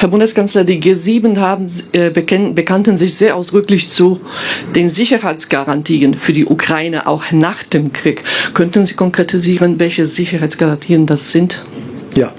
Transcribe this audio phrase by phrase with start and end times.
[0.00, 4.18] Herr Bundeskanzler, die G7 haben, äh, bekannten sich sehr ausdrücklich zu
[4.74, 8.24] den Sicherheitsgarantien für die Ukraine auch nach dem Krieg.
[8.54, 11.62] Könnten Sie konkretisieren, welche Sicherheitsgarantien das sind?
[12.16, 12.32] Ja.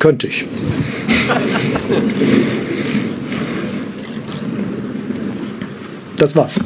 [0.00, 0.46] Könnte ich.
[6.16, 6.58] Das war's.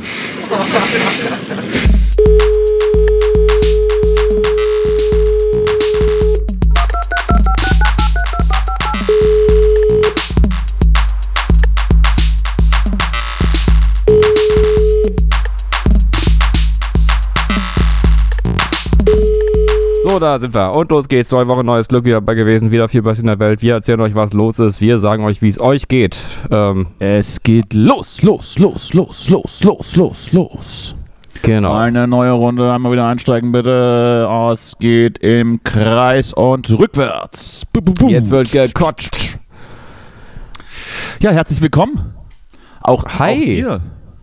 [20.09, 20.73] So, da sind wir.
[20.73, 21.31] Und los geht's.
[21.33, 22.71] Neue Woche, neues Glück wieder dabei gewesen.
[22.71, 23.61] Wieder viel passiert in der Welt.
[23.61, 24.81] Wir erzählen euch, was los ist.
[24.81, 26.19] Wir sagen euch, wie es euch geht.
[26.51, 30.95] Ähm, es geht los, los, los, los, los, los, los, los.
[31.43, 31.75] Genau.
[31.75, 32.73] Eine neue Runde.
[32.73, 34.27] Einmal wieder einsteigen, bitte.
[34.51, 37.67] Es geht im Kreis und rückwärts.
[38.07, 39.39] Jetzt wird gekotscht.
[41.21, 42.15] Ja, herzlich willkommen.
[42.81, 43.35] Auch, Hi.
[43.35, 43.81] Auch dir.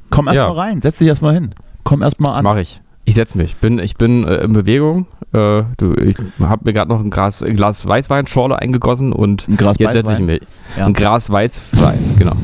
[0.09, 0.62] Komm erstmal ja.
[0.62, 0.81] rein.
[0.81, 1.54] Setz dich erstmal hin.
[1.84, 2.44] Komm erstmal an.
[2.44, 2.81] Mach ich.
[3.06, 3.56] Ich setze mich.
[3.58, 5.06] Bin, ich bin äh, in Bewegung.
[5.36, 9.58] Äh, du, ich habe mir gerade noch ein Glas, ein Glas Weißweinschorle eingegossen und ein
[9.58, 10.41] Glas jetzt setze ich mich.
[10.78, 10.86] Ja.
[10.86, 12.38] Ein Glas Weißwein, genau.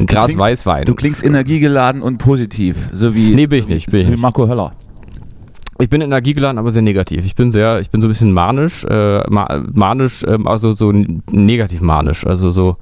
[0.00, 0.84] Ein Glas klingst, Weißwein.
[0.86, 4.20] Du klingst energiegeladen und positiv, so wie, nee, bin ich nicht, bin ich nicht.
[4.20, 4.72] Marco Höller.
[5.78, 7.24] Ich bin energiegeladen, aber sehr negativ.
[7.26, 10.92] Ich bin sehr, ich bin so ein bisschen manisch, äh, manisch, äh, also so
[11.30, 12.76] negativ manisch, also so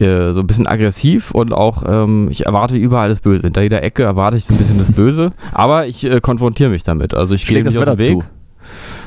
[0.00, 3.42] äh, so ein bisschen aggressiv und auch, ähm, ich erwarte überall das Böse.
[3.42, 6.82] Hinter jeder Ecke erwarte ich so ein bisschen das Böse, aber ich äh, konfrontiere mich
[6.82, 7.14] damit.
[7.14, 8.20] Also ich gehe nicht aus dem Weg.
[8.20, 8.24] Zu.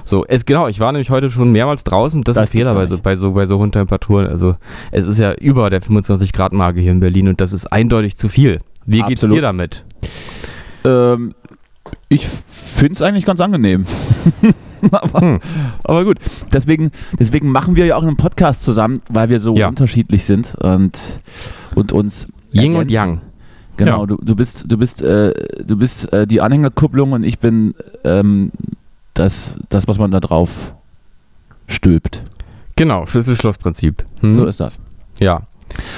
[0.07, 2.23] So, es, genau, ich war nämlich heute schon mehrmals draußen.
[2.23, 4.27] Das, das ist ein Fehler bei so, bei, so, bei so hohen Temperaturen.
[4.27, 4.55] Also,
[4.91, 8.15] es ist ja über der 25 Grad Marke hier in Berlin und das ist eindeutig
[8.15, 8.59] zu viel.
[8.85, 9.19] Wie Absolut.
[9.19, 9.83] geht's dir damit?
[10.85, 11.35] Ähm,
[12.07, 13.85] ich finde es eigentlich ganz angenehm.
[14.91, 15.39] aber, hm.
[15.83, 16.19] aber, gut,
[16.53, 19.67] deswegen, deswegen machen wir ja auch einen Podcast zusammen, weil wir so ja.
[19.67, 21.19] unterschiedlich sind und,
[21.75, 22.27] und uns.
[22.53, 23.19] Ying und Yang.
[23.75, 24.05] Genau, ja.
[24.05, 25.33] du, du bist, du bist, äh,
[25.65, 27.75] du bist äh, die Anhängerkupplung und ich bin
[28.05, 28.51] ähm,
[29.19, 30.73] das, das, was man da drauf
[31.67, 32.23] stülpt.
[32.75, 34.05] Genau, Schlüssel-Schloss-Prinzip.
[34.21, 34.35] Hm.
[34.35, 34.77] So ist das.
[35.19, 35.41] Ja.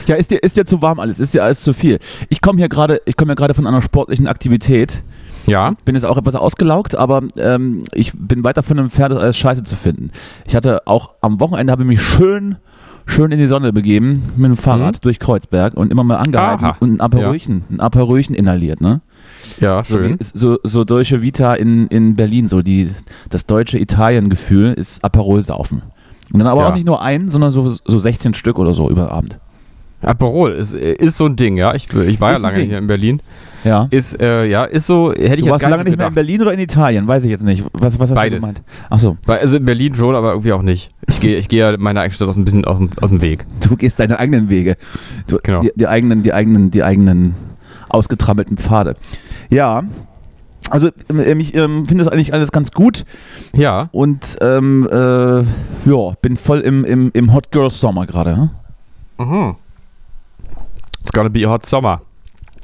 [0.08, 1.20] Ja, ist dir, ist dir zu warm alles?
[1.20, 2.00] Ist dir alles zu viel?
[2.30, 5.04] Ich komme hier gerade, ich komme ja gerade von einer sportlichen Aktivität.
[5.46, 5.76] Ja.
[5.86, 9.64] Bin jetzt auch etwas ausgelaugt, aber ähm, ich bin weit davon entfernt, das alles scheiße
[9.64, 10.12] zu finden.
[10.46, 12.58] Ich hatte auch am Wochenende habe ich mich schön,
[13.06, 15.02] schön in die Sonne begeben mit dem Fahrrad mhm.
[15.02, 16.78] durch Kreuzberg und immer mal angehalten Aha.
[16.80, 17.76] und ein Aperolchen, ja.
[17.76, 19.02] ein Aperolchen inhaliert, ne?
[19.60, 20.18] Ja, schön.
[20.20, 22.90] So, so, so Deutsche Vita in, in Berlin, so die,
[23.30, 25.82] das deutsche Italien-Gefühl ist Aperol saufen.
[26.32, 26.70] Und dann aber ja.
[26.70, 29.40] auch nicht nur ein, sondern so, so 16 Stück oder so über Abend.
[30.02, 31.76] Aperol ist, ist so ein Ding, ja.
[31.76, 33.22] Ich, ich war ist ja lange hier in Berlin.
[33.66, 33.88] Ja.
[33.90, 36.14] Ist, äh, ja, ist so, hätte ich du jetzt warst gar lange nicht mehr in
[36.14, 37.08] Berlin oder in Italien?
[37.08, 37.66] Weiß ich jetzt nicht.
[37.74, 38.40] Was, was hast Beides.
[38.40, 38.62] du gemeint?
[38.90, 39.18] Ach so.
[39.28, 40.92] Also in Berlin schon, aber irgendwie auch nicht.
[41.08, 43.22] Ich gehe ich geh ja meine eigene Stadt aus ein bisschen aus dem, aus dem
[43.22, 43.46] Weg.
[43.68, 44.78] Du gehst deine eigenen Wege.
[45.28, 45.60] Du, genau.
[45.60, 47.36] Die, die, eigenen, die eigenen, die eigenen
[47.90, 48.96] ausgetrammelten Pfade.
[49.50, 49.84] Ja,
[50.70, 53.06] also ähm, ich ähm, finde das eigentlich alles ganz gut.
[53.56, 53.90] Ja.
[53.92, 55.40] Und ähm, äh,
[55.90, 58.36] ja, bin voll im, im, im Hot Girl Sommer gerade.
[58.38, 58.50] Hm?
[59.18, 59.56] Mhm.
[61.02, 62.02] It's gonna be a hot summer.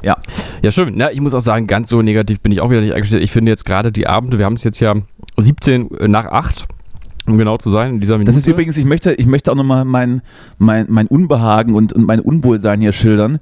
[0.02, 0.18] Ja.
[0.62, 0.94] Ja, schön.
[0.96, 3.24] Na, ich muss auch sagen, ganz so negativ bin ich auch wieder nicht eingestellt.
[3.24, 4.94] Ich finde jetzt gerade die Abende, wir haben es jetzt ja
[5.38, 6.68] 17 nach 8
[7.28, 8.32] um genau zu sein in dieser Minute.
[8.32, 10.22] Das ist übrigens, ich möchte, ich möchte auch nochmal mein,
[10.58, 13.40] mein, mein Unbehagen und, und mein Unwohlsein hier schildern.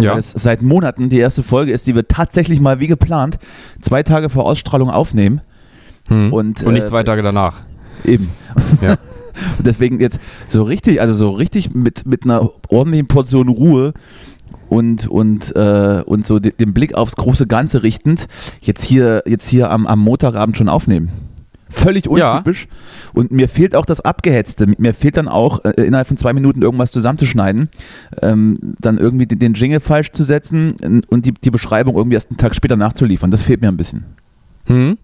[0.00, 0.12] Ja.
[0.12, 3.38] Weil es seit Monaten die erste Folge ist, die wir tatsächlich mal wie geplant
[3.80, 5.40] zwei Tage vor Ausstrahlung aufnehmen.
[6.08, 6.32] Hm.
[6.32, 7.62] Und, und nicht äh, zwei Tage danach.
[8.04, 8.28] Eben.
[8.80, 8.96] Ja.
[9.56, 13.94] Und deswegen jetzt so richtig, also so richtig mit, mit einer ordentlichen Portion Ruhe
[14.68, 18.28] und, und, äh, und so den Blick aufs große Ganze richtend,
[18.60, 21.10] jetzt hier, jetzt hier am, am Montagabend schon aufnehmen.
[21.72, 22.68] Völlig untypisch.
[22.70, 23.10] Ja.
[23.14, 24.66] Und mir fehlt auch das Abgehetzte.
[24.78, 27.68] Mir fehlt dann auch, äh, innerhalb von zwei Minuten irgendwas zusammenzuschneiden,
[28.20, 32.38] ähm, dann irgendwie den, Jingle falsch zu setzen und die, die Beschreibung irgendwie erst einen
[32.38, 33.30] Tag später nachzuliefern.
[33.30, 34.04] Das fehlt mir ein bisschen.
[34.66, 34.98] Hm.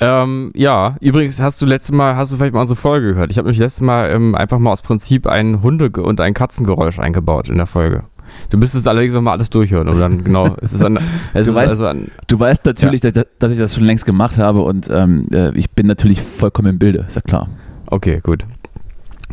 [0.00, 3.30] Ähm, ja, übrigens hast du letztes Mal, hast du vielleicht mal unsere Folge gehört.
[3.30, 6.98] Ich habe mich letztes Mal ähm, einfach mal aus Prinzip ein Hunde- und ein Katzengeräusch
[6.98, 8.04] eingebaut in der Folge.
[8.50, 10.56] Du müsstest allerdings noch mal alles durchhören, um dann genau.
[10.62, 10.98] es ist an,
[11.34, 13.10] es du, ist weißt, also an, du weißt natürlich, ja.
[13.10, 16.68] dass, dass, ich das schon längst gemacht habe und ähm, äh, ich bin natürlich vollkommen
[16.68, 17.48] im Bilde, ist ja klar.
[17.88, 18.46] Okay, gut.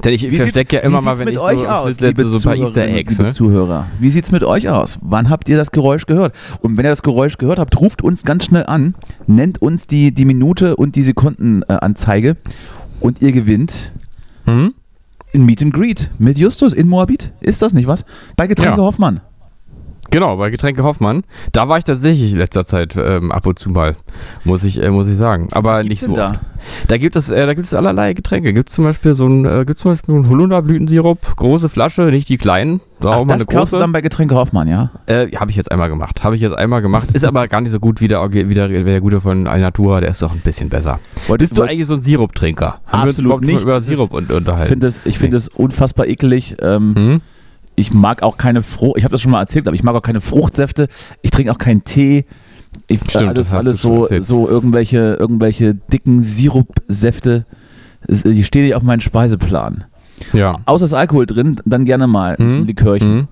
[0.03, 2.87] Denn ich verstecke ja immer mal, wenn ich so, aus, liebe so ein paar Easter
[2.87, 3.11] Eggs.
[3.13, 3.31] Liebe ne?
[3.31, 4.97] Zuhörer, wie sieht es mit euch aus?
[5.01, 6.35] Wann habt ihr das Geräusch gehört?
[6.61, 8.95] Und wenn ihr das Geräusch gehört habt, ruft uns ganz schnell an,
[9.27, 12.35] nennt uns die, die Minute und die Sekundenanzeige äh,
[13.01, 13.93] und ihr gewinnt
[14.45, 14.73] hm?
[15.33, 17.31] Ein Meet and Greet mit Justus in Moabit.
[17.41, 18.05] Ist das nicht was?
[18.35, 18.85] Bei Getränke ja.
[18.85, 19.21] Hoffmann.
[20.11, 21.23] Genau, bei Getränke Hoffmann.
[21.53, 23.95] Da war ich tatsächlich in letzter Zeit ähm, ab und zu mal,
[24.43, 25.47] muss ich, äh, muss ich sagen.
[25.53, 26.31] Aber nicht so da?
[26.31, 26.39] oft.
[26.87, 28.53] Da gibt es, äh, da gibt es allerlei Getränke.
[28.53, 32.29] Gibt es zum Beispiel so ein, äh, gibt's zum Beispiel einen Holunderblütensirup, große Flasche, nicht
[32.29, 32.79] die kleinen.
[32.99, 33.79] Da Ach, auch mal das eine kaufst du große.
[33.79, 34.91] dann bei Getränke Hoffmann, ja?
[35.07, 36.23] Äh, habe ich jetzt einmal gemacht.
[36.23, 37.07] Habe ich jetzt einmal gemacht.
[37.13, 39.99] Ist aber gar nicht so gut wie der, wie der, wie der gute von Alnatura.
[39.99, 40.99] Der ist doch ein bisschen besser.
[41.37, 42.81] Bist du wollt- eigentlich so ein Siruptrinker?
[42.85, 43.63] Haben wir uns Absolut schon mal nicht.
[43.63, 44.67] über ist- Sirup und, Ich unterhalten?
[44.69, 46.55] finde es ich find es unfassbar ekelig.
[46.61, 47.21] Ähm, Hm?
[47.75, 50.01] Ich mag auch keine Frucht, ich habe das schon mal erzählt, aber ich mag auch
[50.01, 50.87] keine Fruchtsäfte.
[51.21, 52.25] Ich trinke auch keinen Tee.
[52.87, 57.45] Ich, Stimmt, alles, das alles so, so irgendwelche, irgendwelche dicken Sirupsäfte.
[58.07, 59.85] Die stehen nicht auf meinen Speiseplan.
[60.33, 60.59] Ja.
[60.65, 62.61] Außer ist Alkohol drin, dann gerne mal Hm?
[62.61, 63.27] ein Likörchen.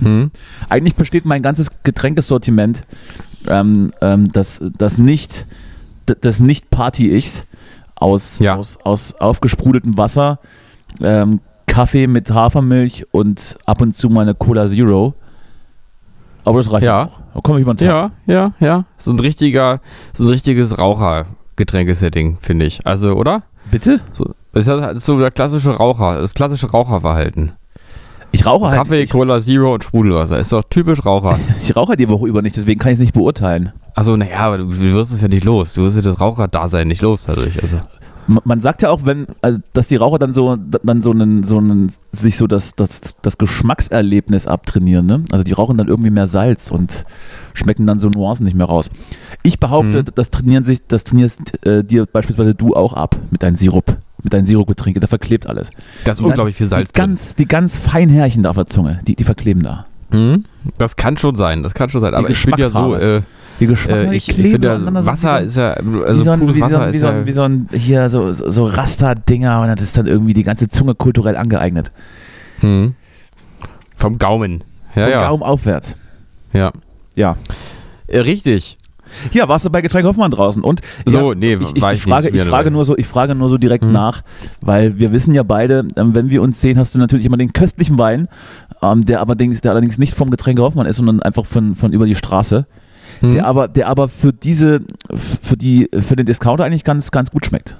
[0.00, 0.06] Hm?
[0.06, 0.30] Hm?
[0.68, 2.84] Eigentlich besteht mein ganzes Getränkesortiment
[3.48, 5.46] ähm, ähm, das, das nicht,
[6.06, 7.46] das nicht Party-Ichs
[7.94, 8.56] aus, Ja.
[8.56, 10.38] aus, aus aufgesprudeltem Wasser,
[11.02, 11.40] ähm,
[11.74, 15.14] Kaffee mit Hafermilch und ab und zu mal eine Cola Zero.
[16.44, 17.06] Aber das reicht Ja.
[17.06, 17.20] auch.
[17.34, 18.12] Da komme ich über den Tag.
[18.26, 18.84] Ja, ja, ja.
[18.96, 19.80] So ein richtiger,
[20.12, 22.86] so ein richtiges Raucher-Getränkesetting, finde ich.
[22.86, 23.42] Also, oder?
[23.72, 24.00] Bitte?
[24.12, 27.52] So, das ist so der klassische Raucher, das klassische Raucherverhalten.
[28.30, 28.78] Ich rauche halt.
[28.78, 30.38] Kaffee, Cola Zero und Sprudelwasser.
[30.38, 31.40] Ist doch typisch Raucher.
[31.62, 33.72] ich rauche halt die Woche über nicht, deswegen kann ich es nicht beurteilen.
[33.96, 35.74] Also, naja, aber du wirst es ja nicht los.
[35.74, 37.60] Du wirst ja das Raucherdasein nicht los dadurch.
[37.60, 37.78] Also.
[38.26, 41.58] Man sagt ja auch, wenn, also, dass die Raucher dann so, dann so einen, so
[41.58, 45.24] einen, sich so das, das, das Geschmackserlebnis abtrainieren, ne?
[45.30, 47.04] Also die rauchen dann irgendwie mehr Salz und
[47.52, 48.88] schmecken dann so Nuancen nicht mehr raus.
[49.42, 50.06] Ich behaupte, Mhm.
[50.14, 54.32] das trainieren sich, das trainierst äh, dir beispielsweise du auch ab mit deinem Sirup, mit
[54.32, 55.70] deinem Sirupgetränke, da verklebt alles.
[56.04, 58.56] Da ist Die unglaublich viel ganz, Salz die ganz, die ganz feinen Härchen da auf
[58.56, 59.86] der Zunge, die, die verkleben da.
[60.10, 60.30] drin.
[60.36, 60.44] Mhm.
[60.78, 62.14] Das kann schon sein, das kann schon sein.
[62.14, 63.20] Aber ich finde ja so, äh,
[63.60, 66.30] Die Geschmack, äh, ich, ich finde so Wasser wie ist ja, so, also wie so
[66.32, 68.10] ein, pures wie so, Wasser ein- wie ist so, ja, ein, wie so ein, hier
[68.10, 71.92] so, so, so Raster-Dinger und das ist dann irgendwie die ganze Zunge kulturell angeeignet.
[72.60, 72.94] hm.
[73.96, 74.64] vom Gaumen.
[74.94, 75.96] Ja, Vom ja, Gaumen aufwärts.
[76.52, 76.72] ja.
[77.16, 77.36] Ja.
[78.08, 78.76] Äh, richtig.
[79.32, 82.30] Ja, warst du bei Getränk Hoffmann draußen und So, ja, nee, ich, ich, ich, frage,
[82.30, 83.92] ich frage nur so, ich frage nur so direkt Hm.
[83.92, 84.22] nach,
[84.60, 87.52] weil wir wissen ja beide, ähm, wenn wir uns sehen, hast du natürlich immer den
[87.52, 88.26] köstlichen Wein,
[88.82, 92.06] ähm, der allerdings, der allerdings nicht vom Getränk Hoffmann ist, sondern einfach von, von über
[92.06, 92.66] die Straße,
[93.20, 93.32] Hm?
[93.32, 94.82] der aber, der aber für diese,
[95.14, 97.76] für die, für den Discounter eigentlich ganz, ganz gut schmeckt.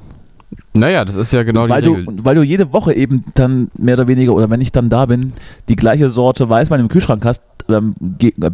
[0.77, 2.09] Naja, das ist ja genau weil die du, Regel.
[2.09, 5.07] und weil du jede Woche eben dann mehr oder weniger, oder wenn ich dann da
[5.07, 5.33] bin,
[5.69, 7.95] die gleiche Sorte Weißwein im Kühlschrank hast, ähm,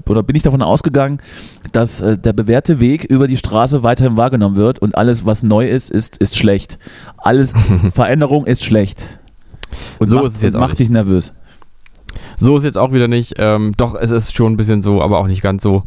[0.09, 1.19] oder bin ich davon ausgegangen,
[1.73, 5.69] dass äh, der bewährte Weg über die Straße weiterhin wahrgenommen wird und alles, was neu
[5.69, 6.79] ist, ist, ist schlecht.
[7.17, 7.53] Alles,
[7.93, 9.19] Veränderung ist schlecht.
[9.99, 11.33] Und So macht, ist es jetzt macht dich nervös.
[12.39, 13.35] So ist jetzt auch wieder nicht.
[13.39, 15.85] Ähm, doch, es ist schon ein bisschen so, aber auch nicht ganz so.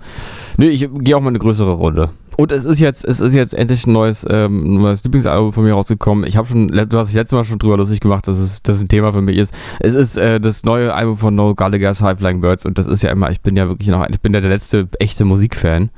[0.57, 2.09] Nö, ich gehe auch mal eine größere Runde.
[2.35, 5.63] Und es ist jetzt, es ist jetzt endlich ein neues, ähm, ein neues Lieblingsalbum von
[5.63, 6.25] mir rausgekommen.
[6.25, 8.81] Ich habe schon, du hast dich letztes Mal schon drüber lustig gemacht, dass es das
[8.81, 9.53] ein Thema für mich ist.
[9.79, 13.03] Es ist äh, das neue Album von No Gallagher's High Flying Birds und das ist
[13.03, 15.89] ja immer, ich bin ja wirklich noch, ich bin ja der letzte echte Musikfan,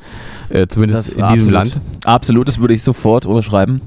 [0.50, 1.80] äh, zumindest in diesem Land.
[2.04, 3.82] Absolut, das würde ich sofort unterschreiben.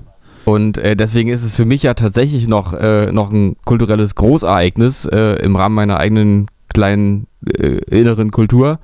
[0.44, 5.04] Und äh, deswegen ist es für mich ja tatsächlich noch, äh, noch ein kulturelles Großereignis
[5.04, 8.78] äh, im Rahmen meiner eigenen kleinen äh, inneren Kultur,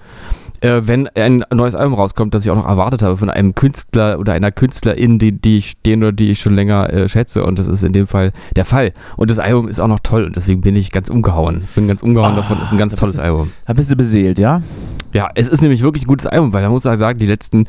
[0.65, 4.19] äh, wenn ein neues Album rauskommt, das ich auch noch erwartet habe von einem Künstler
[4.19, 7.45] oder einer Künstlerin, die, die ich, den oder die ich schon länger äh, schätze.
[7.45, 8.93] Und das ist in dem Fall der Fall.
[9.17, 11.65] Und das Album ist auch noch toll und deswegen bin ich ganz umgehauen.
[11.75, 12.61] Bin ganz umgehauen Ah, davon.
[12.63, 13.51] Ist ein ganz tolles ist- Album.
[13.67, 14.63] Da bist du beseelt, ja?
[15.13, 17.67] Ja, es ist nämlich wirklich ein gutes Album, weil da muss man sagen, die letzten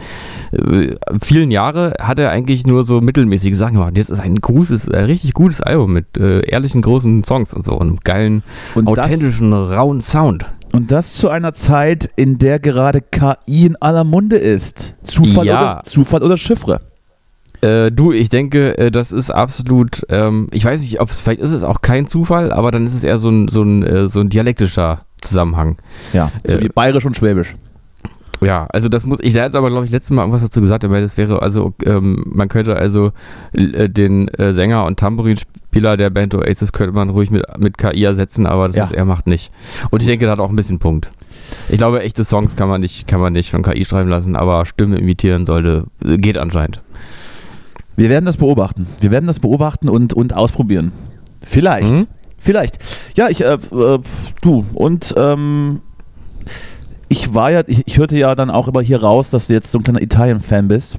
[0.52, 3.94] äh, vielen Jahre hat er eigentlich nur so mittelmäßige Sachen gemacht.
[3.98, 7.74] Jetzt ist ein gutes, äh, richtig gutes Album mit äh, ehrlichen großen Songs und so
[7.74, 8.44] und einem geilen,
[8.74, 10.46] Und authentischen, rauen Sound.
[10.76, 14.96] Und das zu einer Zeit, in der gerade KI in aller Munde ist.
[15.04, 15.62] Zufall, Ja.
[15.62, 16.82] oder, Zufall oder Chiffre.
[17.62, 21.42] Äh, du, ich denke, äh, das ist absolut, ähm, ich weiß nicht, ob es, vielleicht
[21.42, 24.10] ist es auch kein Zufall, aber dann ist es eher so ein, so ein, äh,
[24.10, 25.78] so ein dialektischer Zusammenhang.
[26.14, 27.56] Ja, so Äh, wie bayerisch und schwäbisch.
[28.46, 30.88] Ja, also das muss, ich da jetzt aber, glaube ich, letztes Mal irgendwas dazu gesagt,
[30.90, 33.12] weil das wäre, also, ähm, man könnte also
[33.54, 38.04] äh, den äh, Sänger und Tambourinspieler der Band Oasis könnte man ruhig mit, mit KI
[38.04, 38.84] ersetzen, aber das, Ja.
[38.84, 39.52] was er macht, nicht.
[39.90, 41.12] Und ich denke, da hat auch ein bisschen Punkt.
[41.70, 44.66] Ich glaube, echte Songs kann man nicht, kann man nicht von KI schreiben lassen, aber
[44.66, 46.82] Stimme imitieren sollte, äh, geht anscheinend.
[47.96, 48.88] Wir werden das beobachten.
[49.00, 50.92] Wir werden das beobachten und, und ausprobieren.
[51.42, 51.92] Vielleicht.
[51.92, 52.08] Mhm.
[52.38, 52.78] Vielleicht.
[53.16, 54.00] Ja, ich, äh, äh,
[54.42, 55.82] du, und ähm,
[57.16, 59.72] ich war ja, ich, ich hörte ja dann auch immer hier raus, dass du jetzt
[59.72, 60.98] so ein kleiner Italien-Fan bist.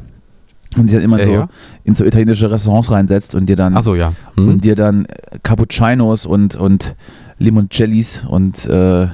[0.76, 1.48] Und dich dann immer Äh, so ja.
[1.84, 4.12] in so italienische Restaurants reinsetzt und dir dann Achso, ja.
[4.34, 4.48] Hm.
[4.48, 5.06] und dir dann
[5.42, 6.94] Cappuccinos und, und
[7.38, 9.04] Limoncellis und äh,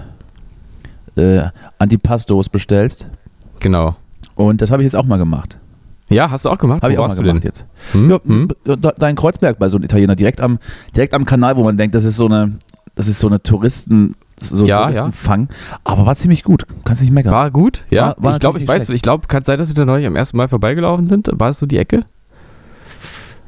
[1.16, 3.08] äh, Antipastos bestellst.
[3.60, 3.96] Genau.
[4.34, 5.58] Und das habe ich jetzt auch mal gemacht.
[6.08, 6.82] Ja, hast du auch gemacht?
[6.82, 7.48] Habe ich auch mal gemacht denn?
[7.48, 7.64] jetzt.
[7.92, 8.10] Hm?
[8.10, 8.48] Ja, Hm?
[8.64, 10.58] da, da in Kreuzberg bei so einem Italiener, direkt am,
[10.94, 12.52] direkt am Kanal, wo man denkt, das ist so eine,
[12.94, 14.14] das ist so eine Touristen,
[14.48, 15.48] so Ja, Touristenfang.
[15.84, 16.66] Aber war ziemlich gut.
[16.84, 17.32] Kannst nicht meckern.
[17.32, 18.08] War gut, ja.
[18.08, 20.06] War- war ich glaube, ich weiß, ich glaube, kann es sein, dass wir da neulich
[20.06, 21.28] am ersten Mal vorbeigelaufen sind?
[21.32, 22.04] War es so die Ecke?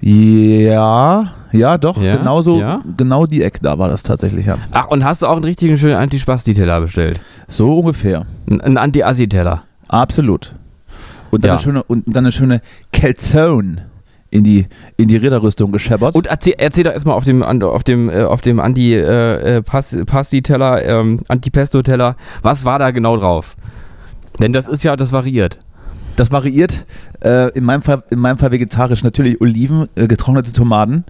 [0.00, 2.82] Ja, ja, doch, Ja, genau so, ja.
[2.96, 4.58] genau die Ecke, da war das tatsächlich, ja.
[4.72, 7.20] Ach, und hast du auch einen richtigen schönen Anti-Spasti-Teller bestellt?
[7.48, 8.26] So ungefähr.
[8.50, 9.62] Ein, ein Anti-Assi-Teller.
[9.88, 10.54] Absolut.
[11.30, 11.54] Und dann, Ja.
[11.54, 12.60] eine, schöne, und dann eine schöne
[12.92, 13.86] Calzone
[14.34, 16.16] in die, in die Ritterrüstung gescheppert.
[16.16, 22.16] Und erzähl, erzähl doch erstmal auf dem, auf dem, äh, auf dem Anti-Pasti-Teller, ähm, Anti-Pesto-Teller,
[22.42, 23.56] was war da genau drauf?
[24.40, 25.58] Denn das ist ja, das variiert.
[26.16, 26.84] Das variiert,
[27.24, 31.04] äh, in, meinem Fall, in meinem Fall vegetarisch, natürlich Oliven, äh, getrocknete Tomaten,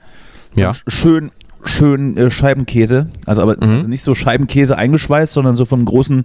[0.54, 0.70] Ja.
[0.70, 1.30] sch- schön,
[1.64, 3.74] schön äh, Scheibenkäse, also aber Mhm.
[3.74, 6.24] also nicht so Scheibenkäse eingeschweißt, sondern so vom großen,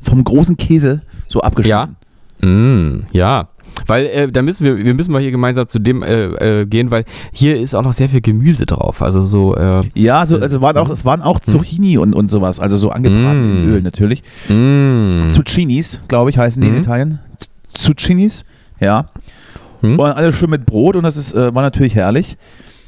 [0.00, 1.96] vom großen Käse so abgeschnitten.
[2.40, 3.48] Mm, ja.
[3.86, 6.90] Weil äh, da müssen wir, wir müssen mal hier gemeinsam zu dem äh, äh, gehen,
[6.90, 9.02] weil hier ist auch noch sehr viel Gemüse drauf.
[9.02, 12.58] Also so, äh, Ja, so, also waren auch, es waren auch Zucchini und, und sowas,
[12.58, 13.50] also so angebraten Mm.
[13.64, 14.22] in Öl natürlich.
[14.48, 16.80] mm, Zucchinis, glaube ich, heißen die in Mhm.
[16.80, 17.18] Italien.
[17.74, 18.44] Zucchinis,
[18.80, 19.06] ja.
[19.82, 19.98] Hm?
[19.98, 22.36] Und alles schön mit Brot und das ist, äh, war natürlich herrlich.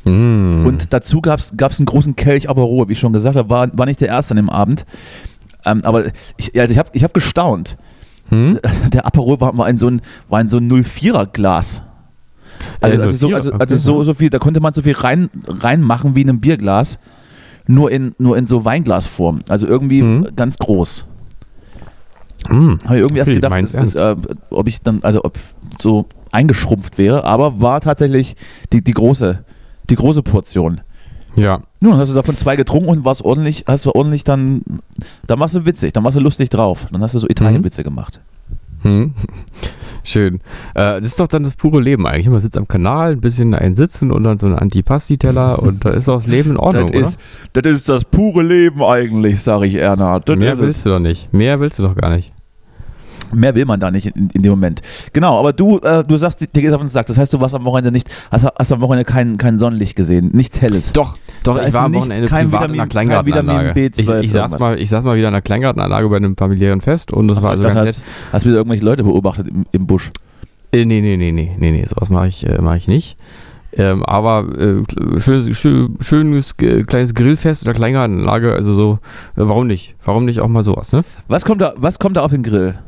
[0.05, 0.65] mm.
[0.67, 3.87] Und dazu gab es einen großen Kelch Aperol, wie ich schon gesagt habe, war, war
[3.87, 4.87] nicht der erste an dem Abend.
[5.67, 6.07] Ähm, aber
[6.39, 7.77] ich, also ich habe ich hab gestaunt.
[8.29, 8.59] Hm?
[8.93, 11.83] Der Aperol war, war in so ein, war in so ein 04er Glas.
[12.81, 13.61] Also, Äh, also, so, 04er, also, okay.
[13.61, 16.99] also so, so viel, da konnte man so viel rein, reinmachen wie in einem Bierglas,
[17.67, 19.41] nur in, nur in so Weinglasform.
[19.49, 20.29] Also irgendwie Mhm.
[20.37, 21.07] ganz groß.
[22.49, 22.75] Mm.
[22.85, 24.17] Habe ich irgendwie erst gedacht, es ist, äh,
[24.51, 25.39] ob ich dann, also ob
[25.81, 28.37] so eingeschrumpft wäre, aber war tatsächlich
[28.73, 29.45] die, die große,
[29.91, 30.81] die große Portion.
[31.39, 31.61] Ja.
[31.81, 34.63] Nun, hast du davon zwei getrunken und warst ordentlich, hast du ordentlich dann,
[35.27, 36.87] dann warst du witzig, dann warst du lustig drauf.
[36.91, 38.21] Dann hast du so Italien-Witze gemacht.
[38.83, 39.13] Hm.
[40.05, 40.37] Schön.
[40.75, 42.29] Äh, das ist doch dann das pure Leben eigentlich.
[42.29, 46.09] Man sitzt am Kanal, ein bisschen einsitzen und dann so ein Antipasti-Teller und da ist
[46.09, 47.21] auch das Leben in Ordnung, das, ist,
[47.53, 50.19] das ist das pure Leben eigentlich, sage ich Erna.
[50.21, 50.37] Das?
[50.37, 50.83] Mehr willst es.
[50.85, 51.33] du doch nicht.
[51.35, 52.33] Mehr willst du doch gar nicht.
[53.33, 54.81] Mehr will man da nicht in, in dem Moment.
[55.13, 57.07] Genau, aber du, äh, du sagst, dir geht's auf den Sack.
[57.07, 60.31] Das heißt, du warst am Wochenende nicht, hast, hast am Wochenende kein, kein Sonnenlicht gesehen,
[60.33, 60.93] nichts Helles.
[60.93, 63.81] Doch, doch, Da ich war am Wochenende privat in Vitamin- einer kein Kleingartenanlage.
[63.81, 66.81] Ich, B12 ich, saß mal, ich saß mal wieder in einer Kleingartenanlage bei einem familiären
[66.81, 67.87] Fest und das Achso, war also ganz nett.
[67.89, 70.11] hast, hast wieder irgendwelche Leute beobachtet im, im Busch.
[70.73, 73.17] Äh, nee, nee, nee, nee, nee, nee, sowas mache ich, äh, mach ich nicht.
[73.73, 78.93] Ähm, aber äh, schönes, schön, schönes äh, kleines Grillfest oder Kleingartenanlage, also so,
[79.37, 79.95] äh, warum nicht?
[80.05, 81.05] Warum nicht auch mal sowas, ne?
[81.29, 82.79] Was kommt da, was kommt da auf den Grill?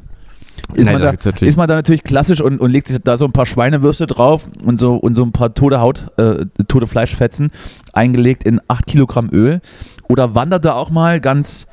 [0.74, 3.24] Ist, Nein, man da ist man da natürlich klassisch und, und legt sich da so
[3.24, 7.50] ein paar Schweinewürste drauf und so, und so ein paar tote Haut, äh, tote Fleischfetzen
[7.92, 9.60] eingelegt in 8 Kilogramm Öl?
[10.08, 11.66] Oder wandert da auch mal ganz,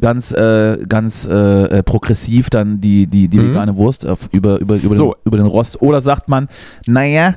[0.00, 3.50] ganz, äh, ganz äh, äh, progressiv dann die, die, die Mhm.
[3.50, 5.12] vegane Wurst auf, über, über, über, So.
[5.12, 5.80] den, über den Rost?
[5.82, 6.48] Oder sagt man,
[6.86, 7.34] naja,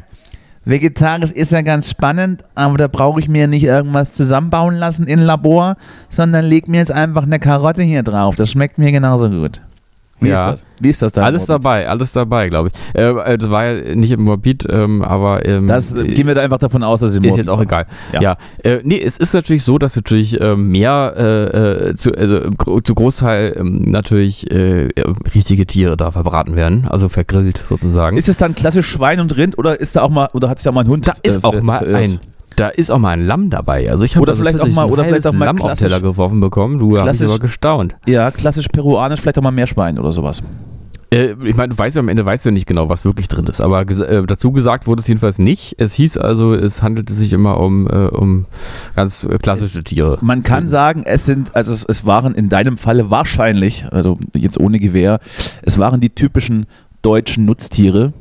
[0.66, 5.20] vegetarisch ist ja ganz spannend, aber da brauche ich mir nicht irgendwas zusammenbauen lassen in
[5.20, 5.76] Labor,
[6.10, 8.36] sondern leg mir jetzt einfach eine Karotte hier drauf.
[8.36, 9.62] Das schmeckt mir genauso gut.
[10.22, 10.36] Wie Ja.
[10.36, 10.66] ist das?
[10.80, 11.24] Wie ist das da?
[11.24, 13.00] Alles dabei, alles dabei, glaube ich.
[13.00, 16.36] Äh, äh, das war ja nicht im Morbid, ähm, aber ähm, Das äh, gehen wir
[16.36, 17.86] da einfach davon aus, dass es im ist Morbid jetzt auch egal.
[18.14, 18.22] Ja.
[18.22, 22.40] Ja, äh, nee, es ist natürlich so, dass natürlich ähm, mehr äh, äh, zu, also,
[22.58, 24.46] Gro- zu Großteil ähm, natürlich
[25.36, 28.18] richtige Tiere da verbraten werden, also vergrillt sozusagen.
[28.18, 30.64] Ist es dann klassisch Schwein und Rind oder ist da auch mal oder hat sich
[30.66, 31.08] da mal ein Hund?
[31.08, 32.20] da ist auch mal ein
[32.56, 33.90] da ist auch mal ein Lamm dabei.
[33.90, 36.02] Also ich habe Oder also vielleicht auch mal- oder vielleicht auch mal Lamm auf Teller
[36.02, 36.80] geworfen bekommen.
[36.80, 37.96] Du hast aber gestaunt.
[38.06, 40.42] Ja, klassisch peruanisch, vielleicht auch mal Meerschwein oder sowas.
[41.12, 43.28] Äh, ich meine, du weißt ja am Ende weißt du ja nicht genau, was wirklich
[43.28, 43.62] drin ist.
[43.62, 45.76] Aber ges äh, dazu gesagt wurde es jedenfalls nicht.
[45.78, 48.46] Es hieß also, es handelte sich immer um, äh, um
[48.96, 50.18] ganz äh, klassische Tiere.
[50.22, 54.60] Man kann sagen, es sind, also es, es waren in deinem Falle wahrscheinlich, also jetzt
[54.60, 55.20] ohne Gewehr,
[55.62, 56.66] es waren die typischen
[57.02, 58.14] deutschen Nutztiere,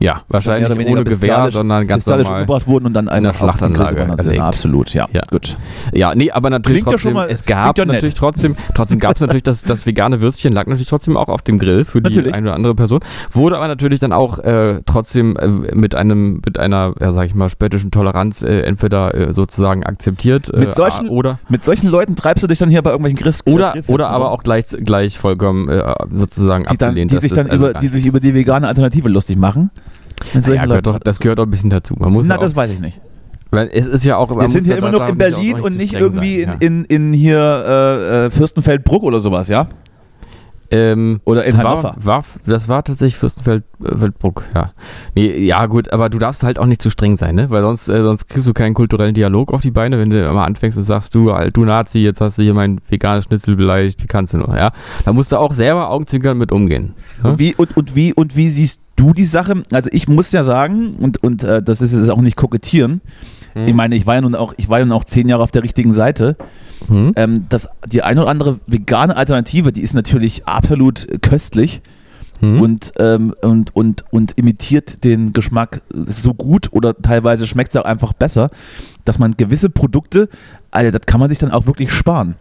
[0.00, 2.26] Ja, wahrscheinlich ohne Gewehr, sondern ganz normal.
[2.26, 4.40] umgebracht wurden und dann in der Schlachtanlage erlegt.
[4.40, 5.06] Absolut, ja.
[5.12, 5.22] Ja.
[5.30, 5.56] Gut.
[5.92, 9.20] Ja, nee, aber natürlich Klingt trotzdem, mal- es gab ja natürlich trotzdem, trotzdem gab es
[9.20, 12.34] natürlich das, das vegane Würstchen, lag natürlich trotzdem auch auf dem Grill für die Natürlich.
[12.34, 16.58] eine oder andere Person, wurde aber natürlich dann auch äh, trotzdem äh, mit einem, mit
[16.58, 21.08] einer, ja sag ich mal, spöttischen Toleranz äh, entweder äh, sozusagen akzeptiert äh, Mit solchen-
[21.08, 24.08] oder Mit solchen Leuten treibst du dich dann hier bei irgendwelchen Christ oder, Grillfesten oder
[24.08, 27.12] aber auch gleich, gleich vollkommen äh, sozusagen die, dann, abgelehnt.
[27.12, 29.70] die, sich dann also über, die sich über die vegane Alternative lustig machen.
[30.34, 31.94] Ja, gehört doch, das gehört doch ein bisschen dazu.
[31.98, 33.00] Man muss Na, ja auch, das weiß ich nicht.
[33.50, 34.30] weil es ist ja auch.
[34.30, 37.06] Wir sind hier ja immer noch in auch Berlin und nicht irgendwie sein, in, in,
[37.06, 39.68] in hier äh, äh, Fürstenfeldbruck oder sowas, ja?
[40.70, 41.94] Ähm, Oder in das Hannover.
[41.98, 44.72] War, war, das war tatsächlich Fürstenfeldbruck, ja.
[45.14, 47.50] Nee, ja, gut, aber du darfst halt auch nicht zu streng sein, ne?
[47.50, 50.44] Weil sonst, äh, sonst kriegst du keinen kulturellen Dialog auf die Beine, wenn du immer
[50.44, 54.06] anfängst und sagst, du, du Nazi, jetzt hast du hier mein veganes Schnitzel beleidigt, wie
[54.06, 54.72] kannst du nur, ja?
[55.04, 56.94] Da musst du auch selber Augenzwinkern mit umgehen.
[57.22, 57.30] Ja?
[57.30, 59.62] Und wie, und, und, wie, und wie siehst du die Sache?
[59.72, 63.00] Also ich muss ja sagen, und, und äh, das ist jetzt auch nicht kokettieren,
[63.54, 63.68] Mhm.
[63.68, 65.50] ich meine, ich war ja nun auch, ich war ja nun auch zehn Jahre auf
[65.50, 66.36] der richtigen Seite.
[66.88, 67.12] Hm?
[67.16, 71.80] Ähm, das, die eine oder andere vegane Alternative, die ist natürlich absolut köstlich
[72.40, 72.60] Hm?
[72.60, 77.84] und, ähm, und, und, und imitiert den Geschmack so gut oder teilweise schmeckt es auch
[77.84, 78.50] einfach besser,
[79.04, 80.28] dass man gewisse Produkte,
[80.72, 82.34] Alter, das kann man sich dann auch wirklich sparen.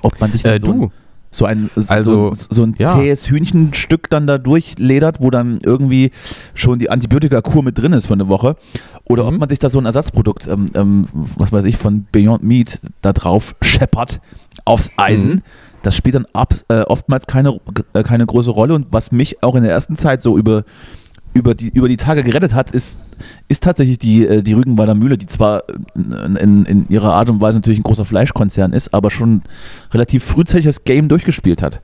[0.00, 0.92] Ob man sich dann äh, so, du,
[1.30, 2.90] so ein, so, Also, so, so ein ja.
[2.92, 6.10] zähes Hühnchenstück dann da durchledert, wo dann irgendwie
[6.54, 8.56] schon die Antibiotikakur mit drin ist für eine Woche.
[9.04, 9.38] Oder ob Mhm.
[9.38, 11.04] man sich da so ein Ersatzprodukt, ähm, ähm,
[11.36, 14.20] was weiß ich, von Beyond Meat da drauf scheppert
[14.64, 15.32] aufs Eisen.
[15.34, 15.42] Mhm.
[15.82, 17.58] Das spielt dann ab, äh, oftmals keine,
[17.94, 18.74] äh, keine große Rolle.
[18.74, 20.64] Und was mich auch in der ersten Zeit so über,
[21.32, 22.98] über, die, über die Tage gerettet hat, ist,
[23.48, 25.62] ist tatsächlich die, äh, die Rügenwalder Mühle, die zwar
[25.94, 29.42] in, in, ihrer Art und Weise natürlich ein großer Fleischkonzern ist, aber schon
[29.92, 31.82] relativ frühzeitig das Game durchgespielt hat.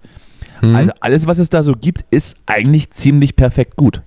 [0.61, 0.75] hm?
[0.75, 4.03] Also alles, was es da so gibt, ist eigentlich ziemlich perfekt gut.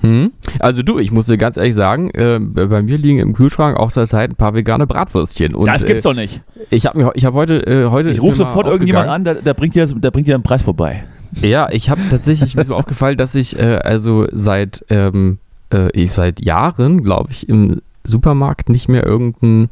[0.00, 0.30] Hm?
[0.60, 3.90] Also du, ich muss dir ganz ehrlich sagen, äh, bei mir liegen im Kühlschrank auch
[3.90, 5.54] seit Zeit ein paar vegane Bratwürstchen.
[5.54, 6.42] Und, äh, doch nicht.
[6.70, 9.74] Ich habe habe heute, äh, heute Ich rufe sofort irgendjemand aufgegangen- an, der, der, bringt
[9.74, 11.04] dir, der bringt dir einen Preis vorbei.
[11.42, 15.38] Ja, ich habe tatsächlich mir ist mir aufgefallen, dass ich äh, also seit ähm,
[15.72, 19.68] äh, ich seit Jahren, glaube ich, im Supermarkt nicht mehr irgendein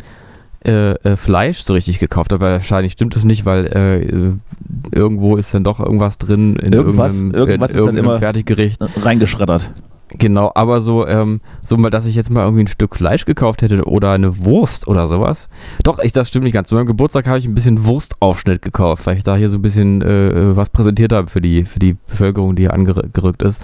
[0.66, 2.44] äh, äh, Fleisch so richtig gekauft habe.
[2.44, 7.34] Wahrscheinlich stimmt das nicht, weil äh, irgendwo ist dann doch irgendwas drin in Irgendwas- irgendeinem,
[7.48, 8.80] irgendwas in ist dann irgendeinem immer- Fertiggericht.
[9.02, 9.72] Reingeschreddert.
[10.10, 13.62] Genau, aber so, ähm, so mal, dass ich jetzt mal irgendwie ein Stück Fleisch gekauft
[13.62, 15.48] hätte oder eine Wurst oder sowas.
[15.82, 16.68] Doch, ich, das stimmt nicht ganz.
[16.68, 19.62] Zu meinem Geburtstag habe ich ein bisschen Wurstaufschnitt gekauft, weil ich da hier so ein
[19.62, 23.60] bisschen äh, was präsentiert habe für die, für die Bevölkerung, die hier angerückt ist.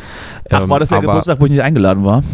[0.51, 2.25] Ach, Ähm, war das der aber- Geburtstag, wo ich nicht eingeladen war?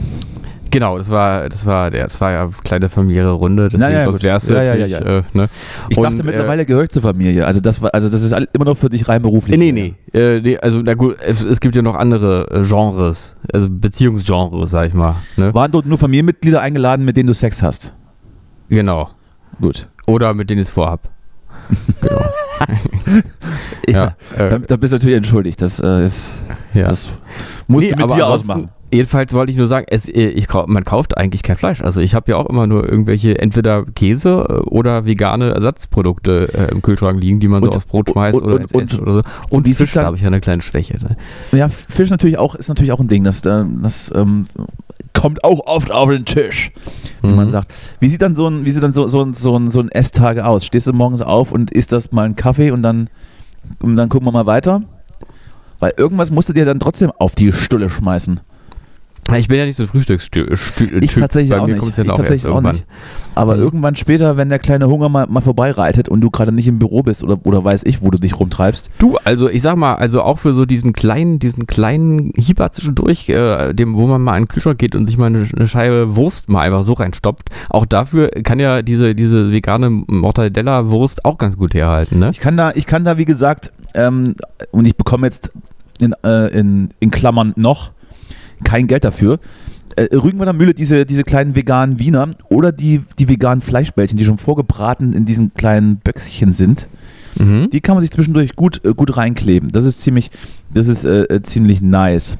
[0.76, 4.04] Genau, das war, das war, der, das war ja eine kleine familiäre Runde, deswegen ja,
[4.04, 4.98] sonst wärst du Ja, ja, ja, ja.
[4.98, 5.48] Äh, ne?
[5.88, 7.46] Ich Und, dachte mittlerweile gehöre ich zur Familie.
[7.46, 9.54] Also das war, also das ist immer noch für dich rein beruflich.
[9.54, 12.62] Äh, nee, nee, äh, nee, also na gut, es, es gibt ja noch andere äh,
[12.62, 15.14] Genres, also Beziehungsgenres, sag ich mal.
[15.38, 15.54] Ne?
[15.54, 17.94] Waren dort nur Familienmitglieder eingeladen, mit denen du Sex hast?
[18.68, 19.08] Genau.
[19.58, 19.88] Gut.
[20.06, 21.08] Oder mit denen ich es vorhab.
[23.86, 23.98] Genau.
[23.98, 24.14] ja.
[24.36, 25.62] äh, Da, bist du natürlich entschuldigt.
[25.62, 26.32] Das äh, ist,
[26.74, 26.86] ja.
[26.86, 27.08] das
[27.68, 28.70] musst Nee, du mit aber dir ausmachen.
[28.92, 31.82] Jedenfalls wollte ich nur sagen, es, äh, ich, man kauft eigentlich kein Fleisch.
[31.82, 36.72] Also ich habe ja auch immer nur irgendwelche entweder Käse äh, oder vegane Ersatzprodukte äh,
[36.72, 39.12] im Kühlschrank liegen, die man Und- so aufs Brot schmeißt und- oder und- und- oder
[39.12, 39.22] so.
[39.50, 40.98] Und sieht Fisch, da habe ich ja eine kleine Schwäche.
[41.02, 41.16] Ne?
[41.52, 43.24] Ja, Fisch natürlich auch, ist natürlich auch ein Ding.
[43.24, 44.46] Das, äh, das ähm,
[45.12, 46.72] kommt auch oft auf den Tisch,
[47.22, 47.50] wie man Mhm.
[47.50, 47.72] sagt.
[48.00, 49.88] Wie sieht dann so ein, wie sieht dann so, so, ein- so, ein, so ein
[49.90, 50.64] Esstage aus?
[50.64, 53.08] Stehst du morgens auf und isst das mal einen Kaffee und dann,
[53.80, 54.82] und dann gucken wir mal weiter?
[55.78, 58.40] Weil irgendwas musst du dir dann trotzdem auf die Stulle schmeißen.
[59.36, 60.52] Ich bin ja nicht so ein Frühstückstyp.
[61.02, 61.96] Ich tatsächlich Bei auch mir nicht.
[61.96, 62.84] ja Ich auch tatsächlich auch nicht.
[63.34, 63.62] Aber Mhm.
[63.62, 67.02] irgendwann später, wenn der kleine Hunger mal, mal vorbeireitet und du gerade nicht im Büro
[67.02, 70.22] bist oder, oder weiß ich, wo du dich rumtreibst, Du, also ich sag mal, also
[70.22, 74.44] auch für so diesen kleinen, diesen kleinen Hieber zwischendurch, äh, dem, wo man mal in
[74.44, 77.84] den Kühlschrank geht und sich mal eine, eine Scheibe Wurst mal einfach so reinstoppt, auch
[77.84, 82.30] dafür kann ja diese, diese vegane Mortadella-Wurst auch ganz gut herhalten, ne?
[82.30, 84.34] Ich kann da, ich kann da wie gesagt, ähm,
[84.70, 85.50] und ich bekomme jetzt
[86.00, 87.90] in, äh, in, in Klammern noch
[88.64, 89.38] kein Geld dafür.
[89.96, 94.38] Äh, Rügenwalder Mühle, diese, diese kleinen veganen Wiener oder die, die veganen Fleischbällchen, die schon
[94.38, 96.88] vorgebraten in diesen kleinen Böckchen sind,
[97.38, 97.68] Mhm.
[97.68, 99.68] die kann man sich zwischendurch gut, äh, gut reinkleben.
[99.70, 100.30] Das ist ziemlich,
[100.72, 102.38] das ist äh, äh, ziemlich nice.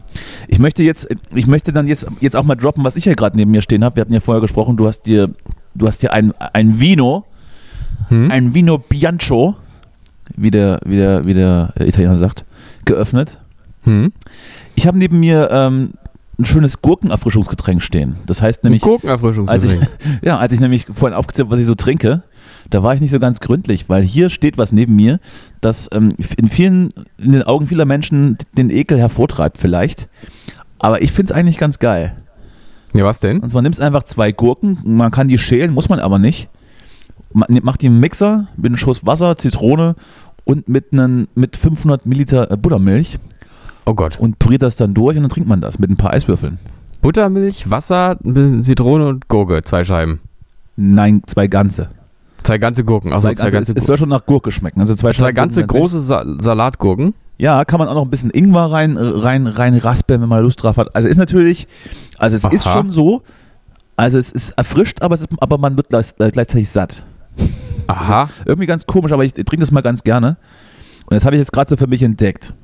[0.49, 3.37] Ich möchte jetzt, ich möchte dann jetzt, jetzt auch mal droppen, was ich hier gerade
[3.37, 3.97] neben mir stehen habe.
[3.97, 5.29] Wir hatten ja vorher gesprochen, du hast dir,
[5.75, 7.27] du hast dir ein, ein Vino,
[8.09, 8.31] Hm?
[8.31, 9.57] ein Vino Bianco,
[10.35, 12.47] wie der, wie der, wie der äh, Italiener sagt,
[12.87, 13.39] geöffnet.
[13.83, 14.13] Hm?
[14.77, 15.91] Ich habe neben mir ähm,
[16.39, 18.17] ein schönes Gurkenerfrischungsgetränk stehen.
[18.27, 19.89] Das heißt nämlich, als ich, Gurkenerfrischungsgetränk.
[20.23, 22.23] ja, als ich nämlich vorhin aufgezählt habe, was ich so trinke,
[22.71, 25.19] da war ich nicht so ganz gründlich, weil hier steht was neben mir,
[25.61, 30.09] das ähm, in vielen, in den Augen vieler Menschen den Ekel hervortreibt vielleicht.
[30.79, 32.17] Aber ich finde es eigentlich ganz geil.
[32.93, 33.41] Ja, was denn?
[33.41, 36.49] Und zwar nimmst einfach zwei Gurken, man kann die schälen, muss man aber nicht.
[37.33, 39.95] Man macht die im Mixer mit einem Schuss Wasser, Zitrone
[40.45, 43.19] und mit, einen, mit 500 Milliliter äh, Buttermilch
[43.87, 44.19] Oh Gott.
[44.19, 46.59] und püriert das dann durch und dann trinkt man das mit ein paar Eiswürfeln.
[47.03, 50.21] Buttermilch, Wasser, ein bisschen Zitrone und Gurke, zwei Scheiben.
[50.77, 51.89] Nein, zwei ganze.
[52.43, 54.81] Zwei ganze Gurken, also zwei zwei, ganze ganze, es, es soll schon nach Gurke schmecken.
[54.81, 57.15] Also zwei, zwei ganze Gurken, große Sa Salatgurken.
[57.39, 60.63] Ja, kann man auch noch ein bisschen Ingwer rein, rein, rein raspeln, wenn man Lust
[60.63, 60.95] drauf hat.
[60.95, 61.69] Also ist natürlich,
[62.19, 62.73] also es ist Aha.
[62.79, 63.23] schon so,
[63.97, 67.05] also es ist erfrischt, aber, ist, aber man wird äh, gleichzeitig satt.
[67.87, 68.31] Aha.
[68.45, 70.37] Irgendwie ganz komisch, aber ich trinke das mal ganz gerne.
[71.07, 72.55] Und das habe ich jetzt gerade so für mich entdeckt.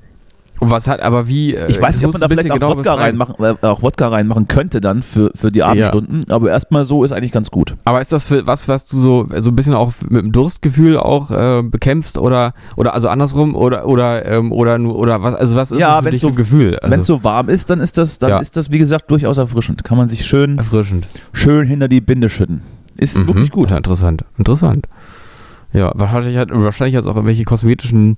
[0.60, 1.54] Und was hat, aber wie?
[1.56, 3.82] äh, Ich weiß nicht, ob man da vielleicht bisschen auch genauer Wodka, reinmachen, äh, auch
[3.82, 6.24] Wodka reinmachen könnte dann für, für die Abendstunden.
[6.30, 7.74] Aber erstmal so ist eigentlich ganz gut.
[7.84, 10.98] Aber ist das für was, was du so, so ein bisschen auch mit dem Durstgefühl
[10.98, 15.56] auch äh, bekämpfst oder oder also andersrum oder oder ähm, oder nur oder was also
[15.56, 16.78] was ist Ja, das für dich so- ein Gefühl?
[16.78, 18.38] Also, Wenn es so warm ist, dann ist das, dann Ja.
[18.38, 19.82] ist das wie gesagt durchaus erfrischend.
[19.82, 21.08] Kann man sich schön, erfrischend.
[21.32, 22.62] schön hinter die Binde schütten.
[22.96, 23.26] Ist Mhm.
[23.26, 23.70] wirklich gut.
[23.70, 24.22] Ja, interessant.
[24.38, 24.86] Interessant.
[25.72, 28.16] Ja, wahrscheinlich hat wahrscheinlich auch irgendwelche kosmetischen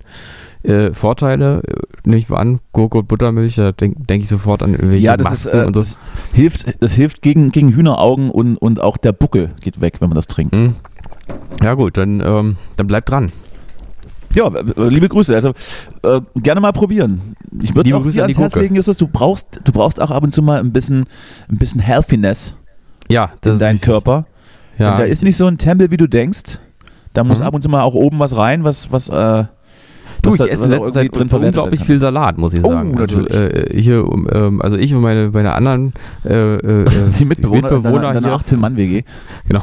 [0.65, 4.63] äh, Vorteile, äh, nehme ich mal an, Gurke und Buttermilch, da denke denk ich sofort
[4.63, 5.99] an irgendwelche Ja, das, ist, Masken äh, und das
[6.33, 10.17] hilft, das hilft gegen, gegen Hühneraugen und, und auch der Buckel geht weg, wenn man
[10.17, 10.57] das trinkt.
[10.57, 10.75] Hm.
[11.63, 13.31] Ja gut, dann, ähm, dann bleibt dran.
[14.35, 15.35] Ja, liebe Grüße.
[15.35, 15.53] Also
[16.03, 17.37] äh, gerne mal probieren.
[17.63, 20.25] Ich würde auch Grüße dir ans Herz legen, Justus, du brauchst, du brauchst auch ab
[20.25, 21.07] und zu mal ein bisschen,
[21.49, 22.57] ein bisschen Healthiness
[23.09, 23.83] Ja, in ist deinen richtig.
[23.83, 24.27] Körper.
[24.79, 26.59] Ja, Und da ist nicht so ein Tempel, wie du denkst.
[27.15, 27.47] Da muss Mhm.
[27.47, 29.45] ab und zu mal auch oben was rein, was, was, äh,
[30.25, 32.97] Du, ich esse irgendwie Zeit verwertet unglaublich viel Salat, muss ich Oh, sagen.
[32.99, 33.71] also, natürlich.
[33.73, 35.93] äh, hier, ähm, also ich und meine, meine anderen
[36.25, 36.85] äh, äh.
[37.19, 38.57] Die Mitbewohner, Mitbewohner deiner, deiner hier.
[38.57, 39.03] 18-Mann-WG.
[39.49, 39.63] Genau.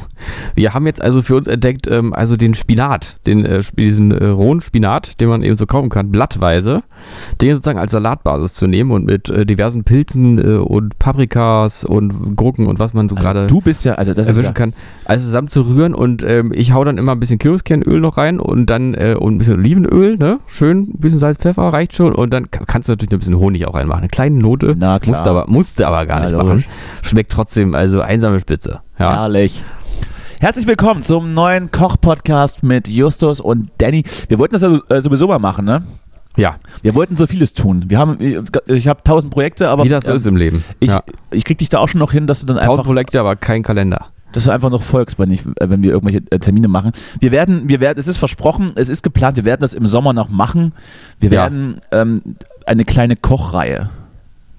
[0.56, 4.28] Wir haben jetzt also für uns entdeckt, ähm, also den Spinat, den, äh, diesen äh,
[4.28, 6.82] rohen Spinat, den man eben so kaufen kann, blattweise,
[7.42, 12.36] den sozusagen als Salatbasis zu nehmen und mit äh, diversen Pilzen äh, und Paprikas und
[12.36, 14.74] Gurken und was man so gerade Du bist ja, also das ist erwischen ja, kann,
[15.06, 18.40] alles zusammen zu rühren und ähm, ich hau dann immer ein bisschen Kürbiskernöl noch rein
[18.40, 20.40] und dann äh, und ein bisschen Olivenöl, ne?
[20.54, 23.20] Schön, ein bisschen Salz, Pfeffer reicht schon und dann ka- kannst du natürlich noch ein
[23.20, 24.02] bisschen Honig auch reinmachen.
[24.02, 24.76] Eine kleine Note.
[24.78, 25.16] Na klar.
[25.16, 26.46] Musste aber, musste aber gar nicht logisch.
[26.48, 26.66] machen.
[27.02, 28.82] Schmeckt trotzdem, also einsame Spitze.
[29.00, 29.14] Ja.
[29.14, 29.64] Herrlich.
[30.42, 34.04] Herzlich willkommen zum neuen Koch-Podcast mit Justus und Danny.
[34.28, 35.84] Wir wollten das ja äh, sowieso mal machen, ne?
[36.36, 37.86] Ja, Wir wollten so vieles tun.
[37.88, 38.18] Wir haben,
[38.68, 40.64] ich habe tausend Projekte, aber wie das so ähm, ist im Leben.
[40.80, 41.04] ich, ja.
[41.30, 43.36] ich krieg dich da auch schon noch hin, dass du dann Tausend einfach, Projekte, aber
[43.36, 44.08] kein Kalender.
[44.32, 46.92] Dass du einfach noch folgst, wenn, ich, äh, wenn wir irgendwelche äh, Termine machen.
[47.20, 50.14] Wir werden, wir werden, es ist versprochen, es ist geplant, wir werden das im Sommer
[50.14, 50.74] noch machen.
[51.20, 51.42] Wir Ja.
[51.44, 52.22] werden ähm,
[52.66, 53.90] eine kleine Kochreihe.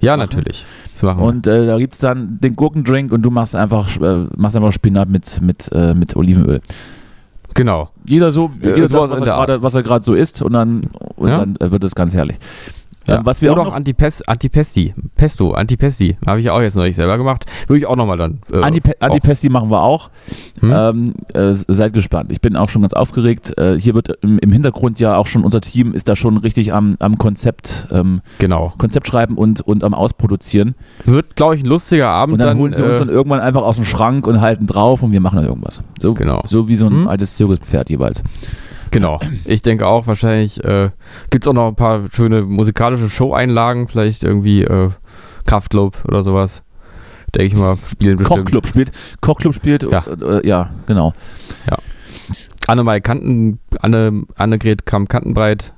[0.01, 0.29] Ja, Machen.
[0.31, 0.65] natürlich.
[1.01, 1.03] Das.
[1.17, 4.73] Und äh, da gibt es dann den Gurkendrink und du machst einfach, äh, machst einfach
[4.73, 6.61] Spinat mit, mit, äh, mit Olivenöl.
[7.55, 7.91] genau.
[8.07, 10.81] Jeder so, Äh, jeder das, was, er gerade, was er gerade so isst und dann,
[11.17, 11.39] und Ja.
[11.45, 12.37] dann wird es ganz herrlich.
[13.07, 13.17] Ja.
[13.17, 14.95] Ähm, was wir Oder auch auch noch, Antipes Antipesti.
[15.17, 16.17] Pesto, Antipesti.
[16.27, 17.45] Habe ich ja auch jetzt neulich selber gemacht.
[17.67, 18.39] Würde ich auch nochmal dann.
[18.53, 20.11] Äh, Antipe auch- Antipesti machen wir auch.
[20.61, 20.73] Hm?
[20.75, 22.31] Ähm, äh, seid gespannt.
[22.33, 23.57] Ich bin auch schon ganz aufgeregt.
[23.59, 26.73] Äh, hier wird im, im Hintergrund ja auch schon unser Team ist da schon richtig
[26.73, 28.73] am, am Konzept, ähm, Genau.
[28.79, 30.75] Konzept schreiben und, und am Ausproduzieren.
[31.05, 32.35] Wird, glaube ich, ein lustiger Abend.
[32.35, 35.03] Und dann, holen sie uns äh, dann irgendwann einfach aus dem Schrank und halten drauf
[35.03, 35.83] und wir machen dann irgendwas.
[36.01, 36.43] So, Genau.
[36.47, 37.09] so wie so ein Hm?
[37.09, 38.23] altes Zirkuspferd jeweils.
[38.93, 39.19] Genau.
[39.45, 40.91] Ich denke auch, wahrscheinlich äh,
[41.31, 44.91] gibt es auch noch ein paar schöne musikalische Show-Einlagen, vielleicht irgendwie äh,
[45.47, 46.63] Kraftclub oder sowas.
[47.35, 48.41] Denke ich mal, spielen bestimmt.
[48.41, 48.93] Kochclub spielt.
[49.23, 49.83] Kochclub spielt.
[49.85, 50.05] Ja.
[50.07, 51.15] Äh, äh, ja, genau.
[52.67, 55.73] Annemai Kanten, Anne, Annegret Kramp-Kantenbreit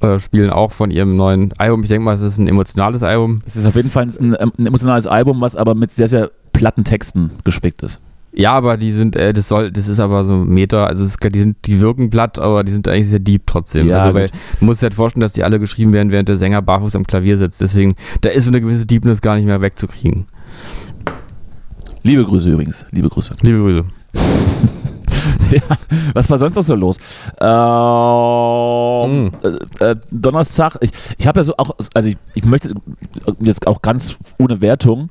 [0.00, 1.82] äh, spielen auch von ihrem neuen Album.
[1.82, 3.40] Ich denke mal, es ist ein emotionales Album.
[3.46, 6.84] Es ist auf jeden Fall ein, ein emotionales Album, was aber mit sehr, sehr platten
[6.84, 8.00] Texten gespickt ist.
[8.32, 11.16] Ja, aber die sind, äh, das soll, das ist aber so ein Meter, also es,
[11.16, 13.88] die sind, die wirken platt, aber die sind eigentlich sehr deep trotzdem.
[13.88, 14.38] Ja, also weil, gut.
[14.60, 17.04] du musst dir halt vorstellen, dass die alle geschrieben werden, während der Sänger barfuß am
[17.06, 17.60] Klavier sitzt.
[17.60, 20.26] Deswegen, da ist so eine gewisse Deepness gar nicht mehr wegzukriegen.
[22.02, 22.86] Liebe Grüße übrigens.
[22.92, 23.34] Liebe Grüße.
[23.42, 23.84] Liebe Grüße.
[25.50, 25.62] ja,
[26.14, 26.96] was war sonst noch so los?
[27.40, 27.50] Ähm,
[29.00, 29.30] Mm.
[29.80, 32.72] äh, äh, Donnerstag, ich, ich habe ja so auch, also ich, ich möchte
[33.40, 35.10] jetzt auch ganz ohne Wertung,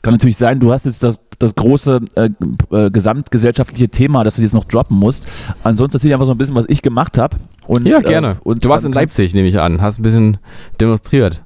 [0.00, 2.30] kann natürlich sein, du hast jetzt das, das große äh,
[2.70, 5.28] äh, gesamtgesellschaftliche Thema, das du jetzt noch droppen musst.
[5.62, 7.36] Ansonsten erzähl ich einfach so ein bisschen, was ich gemacht habe.
[7.84, 8.36] Ja, äh, gerne.
[8.42, 9.82] und du warst in Leipzig, nehme ich an.
[9.82, 10.38] Hast ein bisschen
[10.80, 11.42] demonstriert.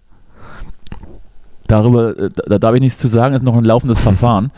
[1.66, 4.52] Darüber, äh, da, da darf ich nichts zu sagen, ist noch ein laufendes Verfahren.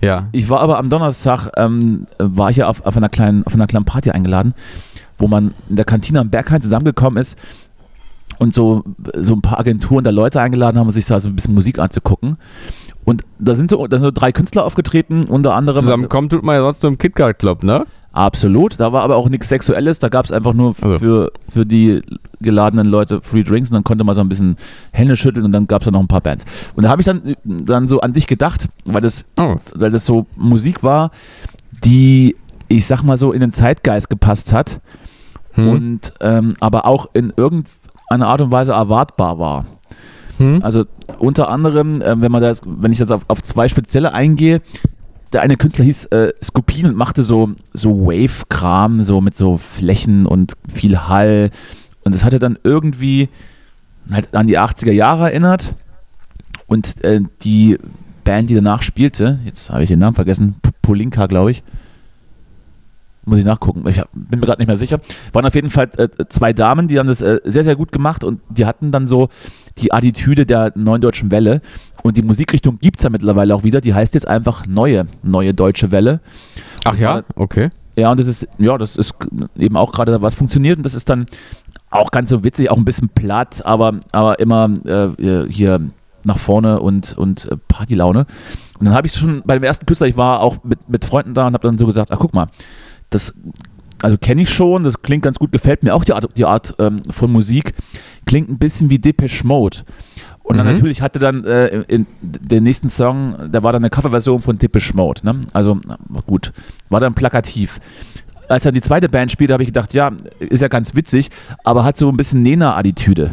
[0.00, 0.28] Ja.
[0.32, 3.68] Ich war aber am Donnerstag, ähm, war ich ja auf, auf, einer kleinen, auf einer
[3.68, 4.54] kleinen Party eingeladen,
[5.18, 7.38] wo man in der Kantine am Berghain zusammengekommen ist
[8.38, 11.54] und so, so ein paar Agenturen da Leute eingeladen haben, sich da so ein bisschen
[11.54, 12.36] Musik anzugucken.
[13.04, 15.80] Und da sind so, da sind so drei Künstler aufgetreten, unter anderem.
[15.80, 17.84] Zusammenkommen tut man ja sonst nur im KitKat Club, ne?
[18.12, 18.78] Absolut.
[18.78, 19.98] Da war aber auch nichts Sexuelles.
[19.98, 20.98] Da gab es einfach nur Also.
[20.98, 22.00] für, für die
[22.40, 24.56] geladenen Leute Free Drinks und dann konnte man so ein bisschen
[24.92, 26.44] Hände schütteln und dann gab es da noch ein paar Bands.
[26.76, 29.56] Und da habe ich dann, dann so an dich gedacht, weil das, Oh.
[29.74, 31.10] weil das so Musik war,
[31.84, 32.36] die,
[32.68, 34.80] ich sag mal so, in den Zeitgeist gepasst hat
[35.52, 35.68] Hm.
[35.68, 37.32] und ähm, aber auch in
[38.10, 39.64] irgendeiner Art und Weise erwartbar war.
[40.38, 40.62] Hm?
[40.62, 40.84] Also
[41.18, 44.60] unter anderem, äh, wenn man das, wenn ich jetzt auf, auf zwei spezielle eingehe,
[45.32, 50.26] der eine Künstler hieß äh, Skopin und machte so, so Wave-Kram, so mit so Flächen
[50.26, 51.50] und viel Hall.
[52.04, 53.28] Und das hatte dann irgendwie
[54.12, 55.74] halt an die 80er Jahre erinnert.
[56.66, 57.78] Und äh, die
[58.22, 61.62] Band, die danach spielte, jetzt habe ich den Namen vergessen, Polinka, glaube ich.
[63.26, 65.00] Muss ich nachgucken, ich hab, bin mir gerade nicht mehr sicher.
[65.32, 68.22] Waren auf jeden Fall äh, zwei Damen, die haben das äh, sehr, sehr gut gemacht
[68.22, 69.28] und die hatten dann so
[69.78, 71.60] die Attitüde der neuen deutschen Welle.
[72.02, 73.80] Und die Musikrichtung gibt es ja mittlerweile auch wieder.
[73.80, 76.20] Die heißt jetzt einfach Neue, Neue Deutsche Welle.
[76.84, 77.22] Ach ja?
[77.34, 77.70] Okay.
[77.96, 79.14] Ja, und das ist, ja, das ist
[79.56, 81.26] eben auch gerade was funktioniert und das ist dann
[81.90, 85.80] auch ganz so witzig, auch ein bisschen platt, aber, aber immer äh, hier
[86.24, 88.26] nach vorne und, und äh, Partylaune.
[88.78, 91.34] Und dann habe ich schon bei dem ersten Künstler, ich war auch mit, mit Freunden
[91.34, 92.48] da und habe dann so gesagt, ach guck mal,
[93.14, 93.34] das
[94.02, 96.74] also kenne ich schon, das klingt ganz gut, gefällt mir auch die Art, die Art
[96.78, 97.72] ähm, von Musik.
[98.26, 99.78] Klingt ein bisschen wie Depeche Mode.
[100.42, 100.74] Und dann Mhm.
[100.74, 104.94] natürlich hatte dann äh, in der nächsten Song, da war dann eine Coverversion von Depeche
[104.94, 105.22] Mode.
[105.24, 105.40] Ne?
[105.54, 105.78] Also
[106.26, 106.52] gut,
[106.90, 107.80] war dann plakativ.
[108.48, 111.30] Als dann die zweite Band spielte, habe ich gedacht, ja, ist ja ganz witzig,
[111.62, 113.30] aber hat so ein bisschen Nena-Attitüde.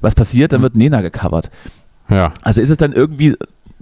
[0.00, 0.52] Was passiert?
[0.52, 1.50] Dann wird Nena gecovert.
[2.08, 2.32] Ja.
[2.42, 3.36] Also ist es dann irgendwie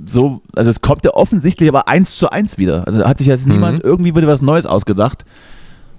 [0.04, 2.86] so, also es kommt ja offensichtlich aber eins zu eins wieder.
[2.86, 5.24] Also da hat sich jetzt niemand irgendwie wieder was Neues ausgedacht,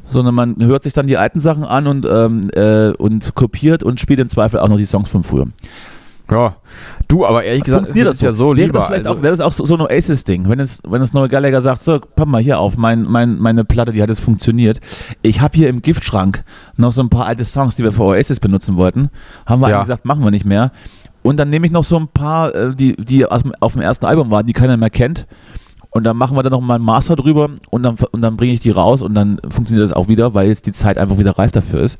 [0.07, 3.99] sondern man hört sich dann die alten Sachen an und, ähm, äh, und kopiert und
[3.99, 5.47] spielt im Zweifel auch noch die Songs von früher.
[6.29, 6.57] Ja.
[7.07, 8.79] Du, aber ehrlich gesagt, Funktioniert ist ja so wäre lieber.
[8.79, 11.29] Das also, auch, wäre das auch so, so ein Oasis-Ding, wenn es, wenn es neue
[11.29, 14.81] Gallagher sagt, so, pass mal hier auf, mein, mein, meine Platte, die hat es funktioniert.
[15.21, 16.43] Ich habe hier im Giftschrank
[16.75, 19.09] noch so ein paar alte Songs, die wir für Oasis benutzen wollten.
[19.45, 19.77] Haben wir Ja.
[19.77, 20.71] eigentlich gesagt, machen wir nicht mehr.
[21.23, 24.31] Und dann nehme ich noch so ein paar, äh, die, die auf dem ersten Album
[24.31, 25.25] waren, die keiner mehr kennt.
[25.89, 28.53] Und dann machen wir dann noch mal ein Master drüber und dann, und dann bringe
[28.53, 31.37] ich die raus und dann funktioniert das auch wieder, weil jetzt die Zeit einfach wieder
[31.37, 31.97] reif dafür ist.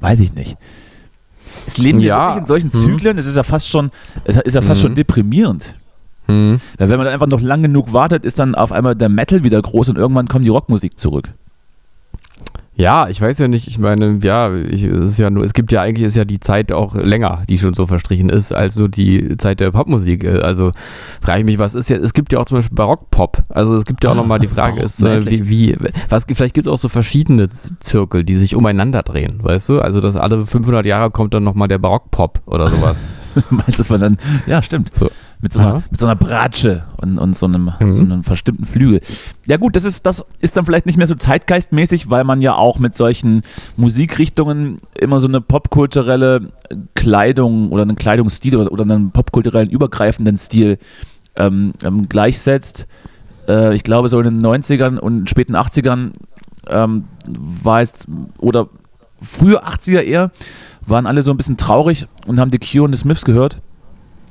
[0.00, 0.56] Weiß ich nicht.
[1.66, 2.24] Es leben ja, Ja.
[2.26, 2.70] wirklich in solchen Mhm.
[2.98, 3.90] Zyklen, es ist ja fast schon,
[4.24, 4.86] es ist ja fast Mhm.
[4.86, 5.76] schon deprimierend.
[6.26, 6.60] hm.
[6.78, 9.44] Weil wenn man dann einfach noch lang genug wartet, ist dann auf einmal der Metal
[9.44, 11.28] wieder groß und irgendwann kommt die Rockmusik zurück.
[12.78, 15.72] Ja, ich weiß ja nicht, ich meine, ja, ich, es ist ja nur, es gibt
[15.72, 18.90] ja eigentlich ist ja die Zeit auch länger, die schon so verstrichen ist, als nur
[18.90, 20.24] die Zeit der Popmusik.
[20.24, 20.72] Äh, Also
[21.22, 23.44] frage ich mich, was ist ja, es gibt ja auch zum Beispiel Barockpop.
[23.48, 25.76] Also es gibt ja auch nochmal die Frage, ist, äh, wie, wie,
[26.10, 27.48] was, vielleicht gibt es auch so verschiedene
[27.80, 29.80] Zirkel, die sich umeinander drehen, weißt du?
[29.80, 33.02] Also, dass alle 500 Jahre kommt dann nochmal der Barockpop oder sowas.
[33.50, 34.90] Meinst du, dass man dann, ja, stimmt.
[34.94, 35.10] So.
[35.40, 37.92] Mit, so einer, mit so einer Bratsche und, und so, einem, Mhm.
[37.92, 39.00] so einem verstimmten Flügel.
[39.46, 42.54] Ja, gut, das ist, das ist dann vielleicht nicht mehr so zeitgeistmäßig, weil man ja
[42.54, 43.42] auch mit solchen
[43.76, 46.48] Musikrichtungen immer so eine popkulturelle
[46.94, 50.78] Kleidung oder einen Kleidungsstil oder, oder einen popkulturellen übergreifenden Stil
[51.36, 52.86] ähm, ähm, gleichsetzt.
[53.48, 56.10] Äh, ich glaube, so in den 90ern und späten 80ern
[56.68, 58.06] ähm, war es,
[58.38, 58.68] oder
[59.20, 60.30] frühe 80er eher,
[60.84, 63.60] waren alle so ein bisschen traurig und haben die Cure und die Smiths gehört.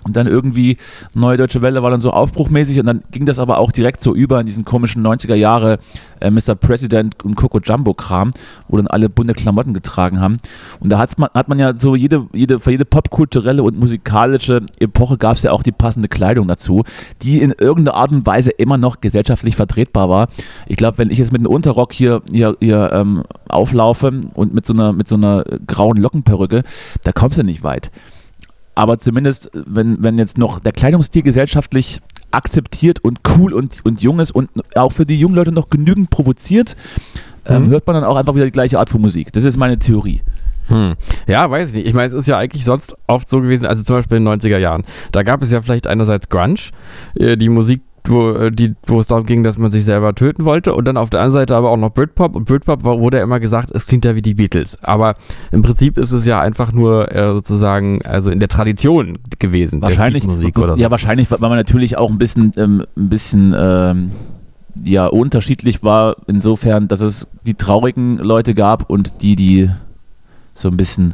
[0.06, 0.78] Und dann irgendwie
[1.16, 4.14] Neue Deutsche Welle war dann so aufbruchmäßig und dann ging das aber auch direkt so
[4.14, 5.80] über in diesen komischen 90er Jahre
[6.20, 6.54] äh, Mr.
[6.54, 8.32] President und Coco Jumbo Kram,
[8.68, 10.38] wo dann alle bunte Klamotten getragen haben.
[10.80, 14.62] Und da hat's man, hat man ja so jede, jede, für jede popkulturelle und musikalische
[14.80, 16.84] Epoche gab es ja auch die passende Kleidung dazu,
[17.24, 20.28] die in irgendeiner Art und Weise immer noch gesellschaftlich vertretbar war.
[20.68, 24.68] Ich glaube, wenn ich jetzt mit einem Unterrock hier, hier, hier ähm, auflaufe und mit
[24.68, 26.64] so einer, mit so einer grauen Lockenperücke,
[27.04, 27.92] da kommst du nicht weit
[28.76, 34.20] aber zumindest, wenn, wenn jetzt noch der Kleidungsstil gesellschaftlich akzeptiert und cool und, und jung
[34.20, 36.76] ist und auch für die jungen Leute noch genügend provoziert,
[37.46, 37.70] ähm, Mhm.
[37.70, 39.32] hört man dann auch einfach wieder die gleiche Art von Musik.
[39.34, 40.22] Das ist meine Theorie.
[40.68, 40.96] Hm.
[41.28, 41.86] Ja, weiß ich nicht.
[41.88, 44.40] Ich meine, es ist ja eigentlich sonst oft so gewesen, also zum Beispiel in den
[44.40, 44.84] 90er Jahren.
[45.12, 46.56] Da gab es ja vielleicht einerseits Grunge,
[47.20, 50.46] äh, die Musik, wo, äh, die, wo es darum ging, dass man sich selber töten
[50.46, 50.74] wollte.
[50.74, 52.36] Und dann auf der anderen Seite aber auch noch Britpop.
[52.36, 54.78] Und Britpop wurde ja immer gesagt, es klingt ja wie die Beatles.
[54.84, 55.16] Aber
[55.52, 59.82] im Prinzip ist es ja einfach nur äh, sozusagen, also in der Tradition gewesen.
[59.82, 60.82] Wahrscheinlich, Musik oder so.
[60.82, 64.12] ja, wahrscheinlich, weil man natürlich auch ein bisschen, ähm, ein bisschen ähm,
[64.84, 69.70] ja, unterschiedlich war, insofern, dass es die traurigen Leute gab und die, die
[70.54, 71.14] so ein bisschen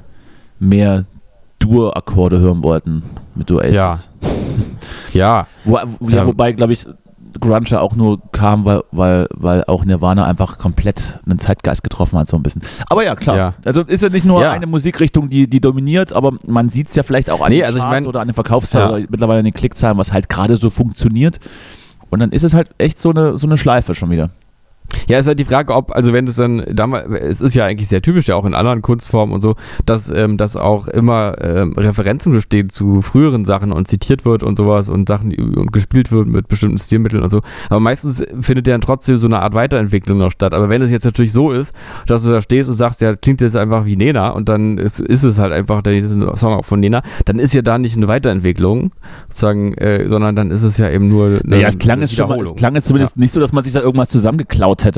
[0.60, 1.06] mehr
[1.60, 3.04] Dur-Akkorde hören wollten
[3.36, 3.76] mit Oasis.
[3.76, 3.98] Ja.
[5.14, 6.26] Ja, Wo, ja, Ja.
[6.28, 6.86] wobei, glaube ich,
[7.40, 12.28] Grunge auch nur kam, weil, weil, weil auch Nirvana einfach komplett einen Zeitgeist getroffen hat,
[12.28, 12.62] so ein bisschen.
[12.90, 13.38] Aber ja, klar.
[13.38, 13.52] Ja.
[13.64, 14.52] Also ist ja nicht nur Ja.
[14.52, 17.66] eine Musikrichtung, die, die dominiert, aber man sieht es ja vielleicht auch an Nee, den
[17.68, 18.96] also ich mein- oder an den Verkaufszahlen Ja.
[18.98, 21.40] oder mittlerweile an den Klickzahlen, was halt gerade so funktioniert.
[22.10, 24.32] Und dann ist es halt echt so eine, so eine Schleife schon wieder.
[25.08, 27.88] Ja, ist halt die Frage, ob, also wenn es dann damals, es ist ja eigentlich
[27.88, 31.74] sehr typisch ja auch in anderen Kunstformen und so, dass, ähm, dass auch immer ähm,
[31.78, 36.28] Referenzen bestehen zu früheren Sachen und zitiert wird und sowas und Sachen und gespielt wird
[36.28, 37.42] mit bestimmten Stilmitteln und so.
[37.70, 40.54] Aber meistens findet ja dann trotzdem so eine Art Weiterentwicklung noch statt.
[40.54, 41.74] Aber wenn es jetzt natürlich so ist,
[42.08, 45.00] dass du da stehst und sagst, ja, klingt jetzt einfach wie Nena und dann ist,
[45.00, 47.96] ist es halt einfach der nächste Song auch von Nena, dann ist ja da nicht
[47.96, 48.92] eine Weiterentwicklung,
[49.30, 52.16] sozusagen, äh, sondern dann ist es ja eben nur eine Naja, es klang, eine jetzt
[52.16, 54.91] schon mal, es klang jetzt zumindest nicht so, dass man sich da irgendwas zusammengeklaut hätte.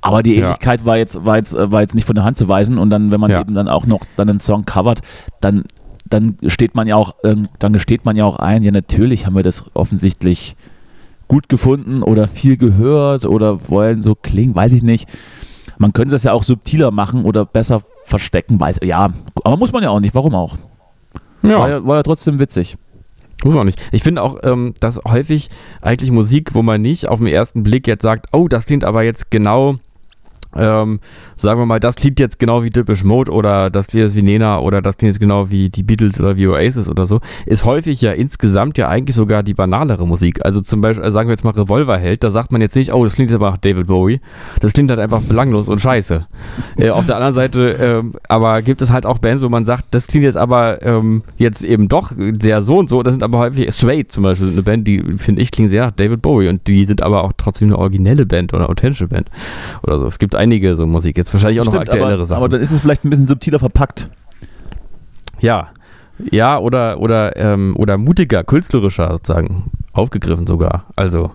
[0.00, 0.44] Aber die Ja.
[0.44, 2.78] Ähnlichkeit war, jetzt, war, jetzt, äh, war jetzt nicht von der Hand zu weisen.
[2.78, 3.40] Und dann, wenn man Ja.
[3.40, 5.00] eben dann auch noch dann einen Song covert,
[5.40, 5.64] dann,
[6.08, 9.36] dann steht man ja auch, ähm, dann gesteht man ja auch ein, ja natürlich haben
[9.36, 10.56] wir das offensichtlich
[11.28, 15.08] gut gefunden oder viel gehört oder wollen so klingen, weiß ich nicht.
[15.78, 19.10] Man könnte das ja auch subtiler machen oder besser verstecken, weiß ja,
[19.44, 20.56] aber muss man ja auch nicht, warum auch?
[21.42, 21.58] Ja.
[21.58, 22.76] War, ja, war ja trotzdem witzig.
[23.44, 23.80] Muss man nicht.
[23.90, 25.50] Ich finde auch, ähm, dass häufig
[25.80, 29.02] eigentlich Musik, wo man nicht auf den ersten Blick jetzt sagt, oh, das klingt aber
[29.02, 29.76] jetzt genau
[30.54, 31.00] ähm,
[31.42, 34.22] sagen wir mal, das klingt jetzt genau wie Depeche Mode oder das klingt jetzt wie
[34.22, 37.64] Nena oder das klingt jetzt genau wie die Beatles oder wie Oasis oder so, ist
[37.64, 40.44] häufig ja insgesamt ja eigentlich sogar die banalere Musik.
[40.44, 43.14] Also zum Beispiel, sagen wir jetzt mal Revolverheld, da sagt man jetzt nicht, oh, das
[43.14, 44.20] klingt jetzt aber nach David Bowie.
[44.60, 46.26] Das klingt halt einfach belanglos und scheiße.
[46.76, 49.86] äh, auf der anderen Seite, ähm, aber gibt es halt auch Bands, wo man sagt,
[49.90, 53.02] das klingt jetzt aber ähm, jetzt eben doch sehr so und so.
[53.02, 55.92] Das sind aber häufig, Suede zum Beispiel, eine Band, die finde ich klingt sehr nach
[55.92, 59.28] David Bowie und die sind aber auch trotzdem eine originelle Band oder authentische Band
[59.82, 60.06] oder so.
[60.06, 61.16] Es gibt einige so Musik.
[61.16, 62.36] Jetzt wahrscheinlich auch Stimmt, noch aktuellere aber, Sachen.
[62.38, 64.08] aber dann ist es vielleicht ein bisschen subtiler verpackt.
[65.40, 65.68] ja.
[66.30, 69.72] Ja, oder, oder, ähm, oder mutiger, künstlerischer sozusagen.
[69.92, 70.84] Aufgegriffen sogar.
[70.94, 71.32] Also.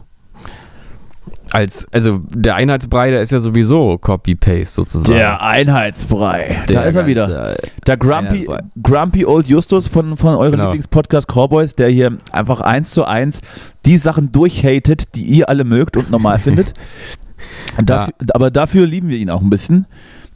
[1.52, 5.20] Als, also der Einheitsbrei, der ist ja sowieso Copy-Paste sozusagen.
[5.20, 6.64] Einheitsbrei.
[6.70, 7.56] Der da ist er wieder.
[7.86, 8.48] Der Grumpy.
[8.82, 10.66] Grumpy Old Justus von, von eurem Genau.
[10.66, 13.42] Lieblingspodcast Cowboys, der hier einfach eins zu eins
[13.86, 16.74] die Sachen durchhatet, die ihr alle mögt und normal findet.
[17.86, 19.86] Dafür, Aber dafür lieben wir ihn auch ein bisschen,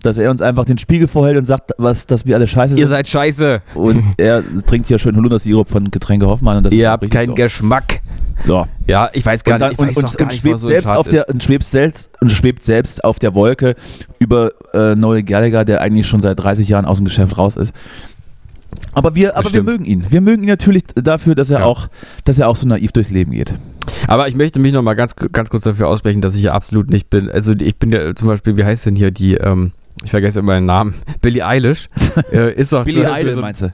[0.04, 2.86] dass er uns einfach den Spiegel vorhält und sagt, was, dass wir alle scheiße Ihr
[2.88, 2.90] sind.
[2.90, 3.62] seid scheiße.
[3.76, 6.58] Und er trinkt hier schön Holundersirup von Getränke Hoffmann.
[6.58, 7.36] Und das ist Ihr habt keinen so.
[7.36, 8.02] Geschmack.
[8.44, 8.66] So.
[8.88, 9.82] Ja, ich weiß gar Und, dann, nicht.
[9.82, 11.34] Ich und, weiß und, gar und, schwebt so selbst auf der, ist.
[11.34, 13.76] und, schwebt selbst, und schwebt selbst auf der Wolke
[14.18, 17.72] über äh, Noel Gallagher, der eigentlich schon seit 30 Jahren aus dem Geschäft raus ist.
[18.94, 20.06] Aber wir, aber wir mögen ihn.
[20.10, 21.66] Wir mögen ihn natürlich dafür, dass er, Ja.
[21.66, 21.88] auch,
[22.26, 23.54] dass er auch so naiv durchs Leben geht.
[24.08, 26.90] Aber ich möchte mich noch mal ganz, ganz kurz dafür aussprechen, dass ich ja absolut
[26.90, 27.30] nicht bin.
[27.30, 29.72] Also ich bin ja zum Beispiel, wie heißt denn hier die, ähm,
[30.04, 31.90] ich vergesse immer den Namen, Billie Eilish.
[32.32, 33.74] äh, ist doch Beispiel Idol so, meinst du?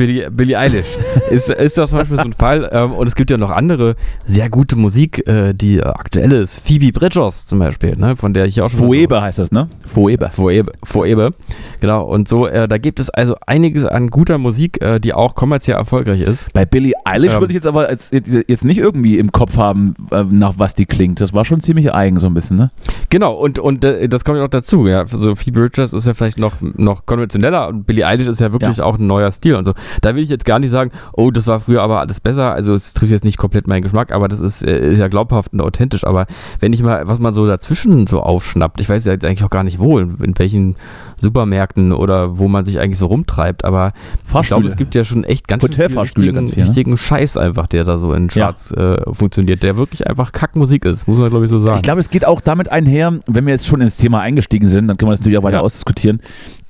[0.00, 0.96] Billie, Billie Eilish.
[1.30, 2.70] ist, ist doch zum Beispiel so ein Fall.
[2.72, 6.58] Ähm, und es gibt ja noch andere sehr gute Musik, äh, die äh, aktuell ist.
[6.58, 9.52] Phoebe Bridgers zum Beispiel, ne, von der ich auch schon mal so- Phoebe heißt das,
[9.52, 9.66] ne?
[9.84, 10.30] Phoebe.
[10.30, 11.32] Vorebe, Vorebe.
[11.80, 15.34] Genau, und so, äh, da gibt es also einiges an guter Musik, äh, die auch
[15.34, 16.50] kommerziell erfolgreich ist.
[16.54, 17.40] Bei Billie Eilish Ähm.
[17.40, 20.86] würde ich jetzt aber jetzt, jetzt nicht irgendwie im Kopf haben, äh, nach was die
[20.86, 21.20] klingt.
[21.20, 22.70] Das war schon ziemlich eigen so ein bisschen, ne?
[23.10, 24.86] Genau, und, und äh, das kommt ja noch dazu.
[24.86, 25.04] Ja.
[25.06, 28.78] So Phoebe Bridgers ist ja vielleicht noch, noch konventioneller und Billie Eilish ist ja wirklich
[28.78, 28.84] Ja.
[28.84, 29.74] auch ein neuer Stil und so.
[30.00, 32.52] Da will ich jetzt gar nicht sagen, oh, das war früher aber alles besser.
[32.52, 35.52] Also es trifft jetzt nicht komplett meinen Geschmack, aber das ist, äh, ist ja glaubhaft
[35.52, 36.04] und authentisch.
[36.04, 36.26] Aber
[36.60, 39.50] wenn ich mal, was man so dazwischen so aufschnappt, ich weiß ja jetzt eigentlich auch
[39.50, 40.76] gar nicht wo, in, in welchen
[41.20, 43.92] Supermärkten oder wo man sich eigentlich so rumtreibt, aber
[44.40, 46.68] ich glaube, es gibt ja schon echt ganz schön viel richtigen, ganz viel, ne?
[46.68, 51.06] richtigen Scheiß einfach, der da so in Charts äh, funktioniert, der wirklich einfach Kackmusik ist,
[51.06, 51.76] muss man glaube ich so sagen.
[51.76, 54.88] Ich glaube, es geht auch damit einher, wenn wir jetzt schon ins Thema eingestiegen sind,
[54.88, 55.62] dann können wir das natürlich auch weiter Ja.
[55.62, 56.20] ausdiskutieren,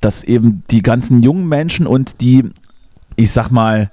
[0.00, 2.44] dass eben die ganzen jungen Menschen und die,
[3.22, 3.90] ich sag mal,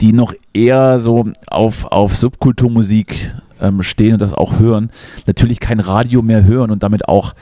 [0.00, 4.90] die noch eher so auf, auf Subkulturmusik ähm, stehen und das auch hören,
[5.26, 7.34] natürlich kein Radio mehr hören und damit auch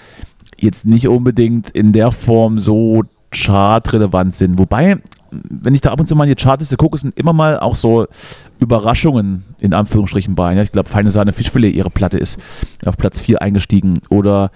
[0.58, 3.02] jetzt nicht unbedingt in der Form so
[3.32, 4.58] chartrelevant sind.
[4.58, 4.98] Wobei,
[5.30, 7.76] wenn ich da ab und zu mal in die Chartliste gucke, sind immer mal auch
[7.76, 8.06] so
[8.58, 10.54] Überraschungen in Anführungsstrichen bei.
[10.54, 12.38] Ja, ich glaube, Feine Sahne Fischfilet, ihre Platte ist
[12.84, 14.00] auf Platz 4 eingestiegen.
[14.08, 14.50] Oder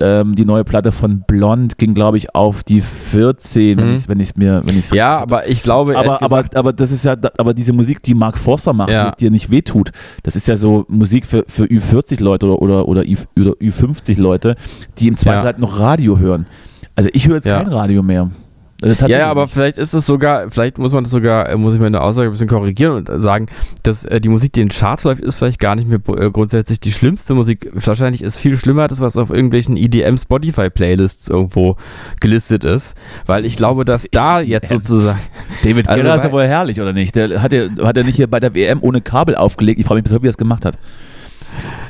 [0.00, 3.94] ähm, die neue Platte von Blond ging, glaube ich, auf die 14, wenn Mhm.
[3.96, 6.90] ich wenn ich's mir, wenn ich's ja, aber ich glaube, aber, aber, gesagt, aber das
[6.92, 9.10] ist ja, aber diese Musik, die Mark Forster macht, Ja.
[9.10, 9.90] die dir nicht wehtut,
[10.22, 14.20] das ist ja so Musik für, für Ü40 Leute oder, oder, oder, Ü, oder Ü50
[14.20, 14.56] Leute,
[14.98, 15.44] die im Zweifel Ja.
[15.44, 16.46] halt noch Radio hören.
[16.96, 17.58] Also ich höre jetzt Ja.
[17.62, 18.30] kein Radio mehr.
[18.80, 19.54] Also Ja, ja, aber nicht.
[19.54, 22.30] vielleicht ist es sogar, vielleicht muss man das sogar, äh, muss ich meine Aussage ein
[22.30, 23.46] bisschen korrigieren und äh, sagen,
[23.82, 26.78] dass äh, die Musik, die in Charts läuft, ist vielleicht gar nicht mehr äh, grundsätzlich
[26.78, 27.68] die schlimmste Musik.
[27.72, 31.76] Wahrscheinlich ist viel schlimmer das, was auf irgendwelchen E EDM Spotify Playlists irgendwo
[32.20, 35.18] gelistet ist, weil ich glaube, dass da jetzt sozusagen,
[35.64, 37.16] David also Guerra ist ja wohl herrlich, oder nicht?
[37.16, 39.80] Der hat ja, hat er nicht hier bei der WM ohne Kabel aufgelegt.
[39.80, 40.78] Ich frage mich bis heute, wie er das gemacht hat.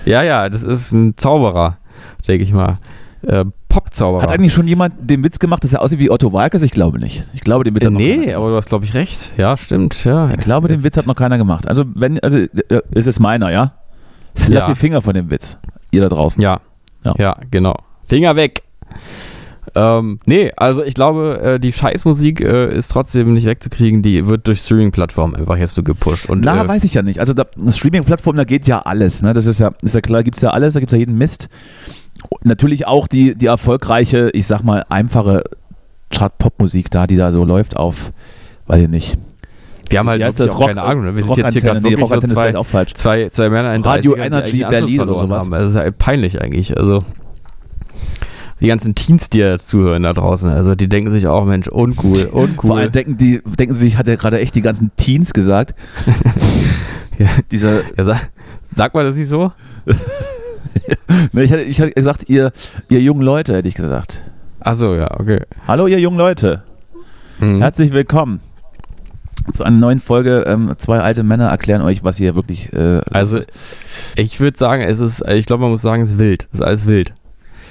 [0.06, 1.76] ja, ja, das ist ein Zauberer,
[2.26, 2.78] denke ich mal.
[3.26, 3.44] Äh,
[3.78, 4.22] Pop-Zauberer.
[4.22, 6.62] Hat eigentlich schon jemand den Witz gemacht, dass er aussieht wie Otto Walkes?
[6.62, 7.24] Ich glaube nicht.
[7.32, 9.32] Ich glaube, den Witz äh, hat noch nee, aber du hast, glaube ich, recht.
[9.36, 10.30] Ja, stimmt, ja.
[10.30, 11.68] Ich glaube, den Witz hat noch keiner gemacht.
[11.68, 12.48] Also, wenn, also, äh,
[12.90, 13.74] es ist meiner, ja?
[14.34, 14.66] Lass Ja.
[14.68, 15.58] die Finger von dem Witz.
[15.90, 16.42] Ihr da draußen.
[16.42, 16.60] Ja.
[17.04, 17.14] Ja.
[17.18, 17.36] ja.
[17.50, 17.76] genau.
[18.04, 18.62] Finger weg.
[19.74, 24.48] Ähm, nee, also ich glaube, äh, die Scheißmusik äh, ist trotzdem nicht wegzukriegen, die wird
[24.48, 26.28] durch Streaming-Plattformen einfach jetzt so gepusht.
[26.28, 27.20] Und, Na, äh, weiß ich ja nicht.
[27.20, 29.22] Also, da, eine Streaming-Plattform, da geht ja alles.
[29.22, 29.34] Ne?
[29.34, 31.16] Das ist ja, ist ja klar, gibt es ja alles, da gibt es ja jeden
[31.16, 31.48] Mist.
[32.42, 35.44] Natürlich auch die, die erfolgreiche, ich sag mal, einfache
[36.10, 38.12] Chart-Pop-Musik da, die da so läuft auf,
[38.66, 39.18] weiß ich nicht.
[39.90, 40.58] wir haben halt wirklich das?
[40.58, 41.04] Rock- keine Ahnung.
[41.04, 41.16] Ne?
[41.16, 42.94] Wir sind jetzt hier gerade nee, wirklich so zwei, auch falsch.
[42.94, 45.44] zwei, zwei Männer in Radio 30ern, die Energy Berlin oder sowas.
[45.44, 45.52] Haben.
[45.54, 46.76] Also, das ist ja peinlich eigentlich.
[46.76, 46.98] Also
[48.60, 52.24] die ganzen Teens, die jetzt zuhören da draußen, also die denken sich auch, Mensch, uncool,
[52.32, 52.68] uncool.
[52.68, 55.74] Vor allem denken, die, denken sie sich, hat er gerade echt die ganzen Teens gesagt.
[57.18, 57.26] Ja.
[57.50, 58.30] Dieser, ja, sag,
[58.62, 59.50] sagt man das nicht so?
[61.32, 62.52] ich, hatte, ich hatte gesagt, ihr,
[62.88, 64.22] ihr jungen Leute, hätte ich gesagt.
[64.60, 65.40] Achso, ja, okay.
[65.66, 66.62] Hallo, ihr jungen Leute.
[67.38, 67.60] Mhm.
[67.60, 68.40] Herzlich willkommen
[69.52, 70.44] zu einer neuen Folge.
[70.46, 72.72] Ähm, zwei alte Männer erklären euch, was hier wirklich.
[72.72, 73.40] Äh, Also,
[74.16, 76.48] ich würde sagen, es ist, ich glaube, man muss sagen, es ist wild.
[76.52, 77.14] Es ist alles wild.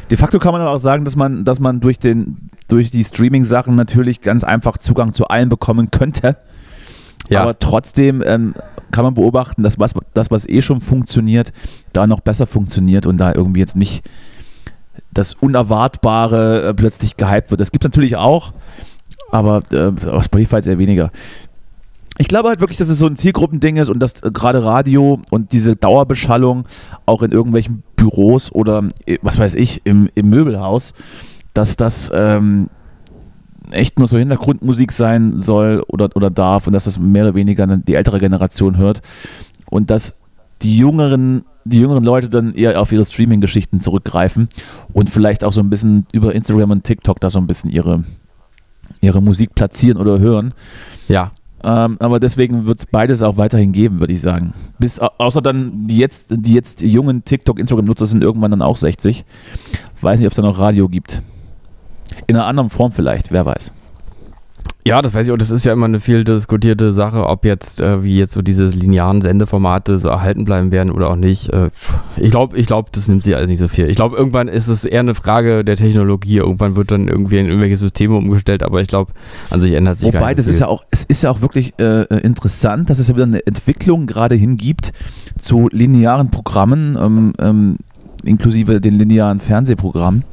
[0.09, 3.03] De facto kann man aber auch sagen, dass man, dass man durch, den, durch die
[3.03, 6.37] Streaming-Sachen natürlich ganz einfach Zugang zu allen bekommen könnte.
[7.29, 7.41] Ja.
[7.41, 8.53] Aber trotzdem ähm,
[8.91, 11.51] kann man beobachten, dass was, das, was eh schon funktioniert,
[11.93, 14.03] da noch besser funktioniert und da irgendwie jetzt nicht
[15.11, 17.61] das Unerwartbare äh, plötzlich gehypt wird.
[17.61, 18.53] Das gibt es natürlich auch,
[19.31, 21.11] aber äh, auf Spotify eher weniger.
[22.19, 25.19] Ich glaube halt wirklich, dass es so ein Zielgruppending ist und dass äh, gerade Radio
[25.29, 26.65] und diese Dauerbeschallung
[27.05, 30.93] auch in irgendwelchen Büros oder äh, was weiß ich, im, im Möbelhaus,
[31.53, 32.69] dass das ähm,
[33.71, 37.65] echt nur so Hintergrundmusik sein soll oder, oder darf und dass das mehr oder weniger
[37.77, 39.01] die ältere Generation hört
[39.69, 40.15] und dass
[40.61, 44.47] die jüngeren, die jüngeren Leute dann eher auf ihre Streaming-Geschichten zurückgreifen
[44.93, 48.03] und vielleicht auch so ein bisschen über Instagram und TikTok da so ein bisschen ihre,
[49.01, 50.53] ihre Musik platzieren oder hören.
[51.07, 51.31] Ja.
[51.63, 54.53] Ähm, aber deswegen wird es beides auch weiterhin geben, würde ich sagen.
[54.79, 58.77] Bis, au- außer dann die jetzt, die jetzt jungen TikTok, Instagram-Nutzer sind irgendwann dann auch
[58.77, 59.25] 60.
[60.01, 61.21] Weiß nicht, ob es da noch Radio gibt.
[62.27, 63.71] In einer anderen Form vielleicht, wer weiß.
[64.87, 65.37] Ja, das weiß ich auch.
[65.37, 68.67] Das ist ja immer eine viel diskutierte Sache, ob jetzt, äh, wie jetzt so diese
[68.67, 71.49] linearen Sendeformate so erhalten bleiben werden oder auch nicht.
[71.51, 71.71] Äh,
[72.15, 73.89] ich glaube, ich glaub, das nimmt sich alles nicht so viel.
[73.89, 76.37] Ich glaube, irgendwann ist es eher eine Frage der Technologie.
[76.37, 79.11] Irgendwann wird dann irgendwie in irgendwelche Systeme umgestellt, aber ich glaube,
[79.49, 80.61] an sich ändert sich gar Wobei, nicht das so ist viel.
[80.61, 83.45] ja auch, es ist ja auch wirklich äh, äh, interessant, dass es ja wieder eine
[83.45, 84.93] Entwicklung gerade hingibt
[85.37, 87.77] zu linearen Programmen, ähm, ähm,
[88.23, 90.23] inklusive den linearen Fernsehprogrammen.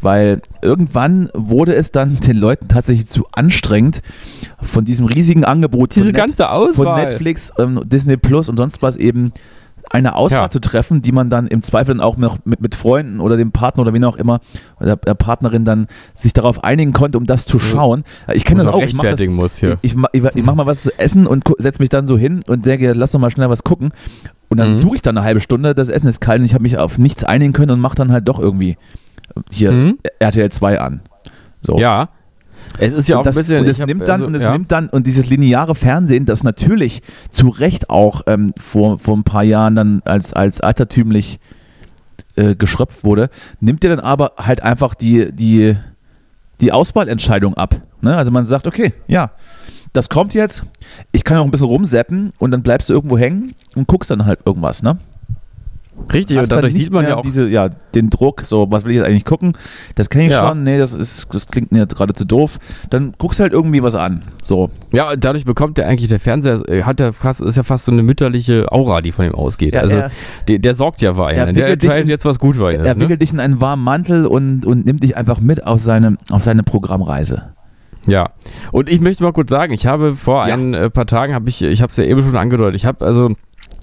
[0.00, 4.02] Weil irgendwann wurde es dann den Leuten tatsächlich zu anstrengend,
[4.62, 6.46] von diesem riesigen Angebot Diese von, ganze von
[6.86, 7.04] Auswahl.
[7.06, 9.32] Netflix, ähm, Disney Plus und sonst was eben
[9.90, 10.50] eine Auswahl Ja.
[10.50, 13.52] zu treffen, die man dann im Zweifel dann auch noch mit, mit Freunden oder dem
[13.52, 14.40] Partner oder wen auch immer,
[14.78, 18.04] oder der Partnerin dann sich darauf einigen konnte, um das zu schauen.
[18.34, 18.82] Ich kenne das auch.
[18.82, 19.78] Ich mach das, rechtfertigen muss hier.
[19.80, 22.66] ich, ich, ich mach mal was zu essen und setze mich dann so hin und
[22.66, 23.92] denke, lass doch mal schnell was gucken.
[24.50, 24.76] Und dann Mhm.
[24.78, 26.98] suche ich dann eine halbe Stunde, das Essen ist kalt und ich habe mich auf
[26.98, 28.76] nichts einigen können und mache dann halt doch irgendwie
[29.50, 29.98] hier Mhm.
[30.18, 31.00] RTL 2 an.
[31.62, 31.78] So.
[31.78, 32.08] Ja.
[32.78, 33.60] Es ist ja und auch das, ein bisschen.
[33.60, 34.52] und es nimmt dann also, und es ja.
[34.52, 39.24] nimmt dann und dieses lineare Fernsehen, das natürlich zu Recht auch ähm, vor, vor ein
[39.24, 41.40] paar Jahren dann als, als altertümlich
[42.36, 43.30] äh, geschröpft wurde,
[43.60, 45.76] nimmt dir dann aber halt einfach die, die,
[46.60, 47.80] die Auswahlentscheidung ab.
[48.00, 48.16] Ne?
[48.16, 49.30] Also man sagt, okay, ja,
[49.92, 50.64] das kommt jetzt,
[51.12, 54.26] ich kann auch ein bisschen rumseppen und dann bleibst du irgendwo hängen und guckst dann
[54.26, 54.98] halt irgendwas, ne?
[56.12, 57.22] Richtig, und dadurch sieht man ja auch.
[57.22, 59.52] diese, ja, den Druck, so, was will ich jetzt eigentlich gucken?
[59.94, 60.48] Das kenne ich Ja.
[60.48, 62.58] schon, nee, das ist, das klingt mir jetzt gerade zu doof.
[62.90, 64.22] Dann guckst halt irgendwie was an.
[64.42, 64.70] So.
[64.92, 67.84] Ja, und dadurch bekommt der eigentlich der Fernseher, äh, hat der fast, ist ja fast
[67.84, 69.74] so eine mütterliche Aura, die von ihm ausgeht.
[69.74, 70.10] Ja, also er-
[70.48, 71.38] der, der sorgt ja für einen.
[71.48, 72.96] er Der entscheidet in- jetzt, was gut ihn Er ist.
[72.96, 73.00] Ne?
[73.00, 76.42] wickelt dich in einen warmen Mantel und, und nimmt dich einfach mit auf seine, auf
[76.42, 77.42] seine Programmreise.
[78.06, 78.30] Ja.
[78.72, 80.54] Und ich möchte mal kurz sagen, ich habe vor Ja.
[80.54, 83.04] ein äh, paar Tagen, habe ich, ich habe es ja eben schon angedeutet, ich habe
[83.04, 83.32] also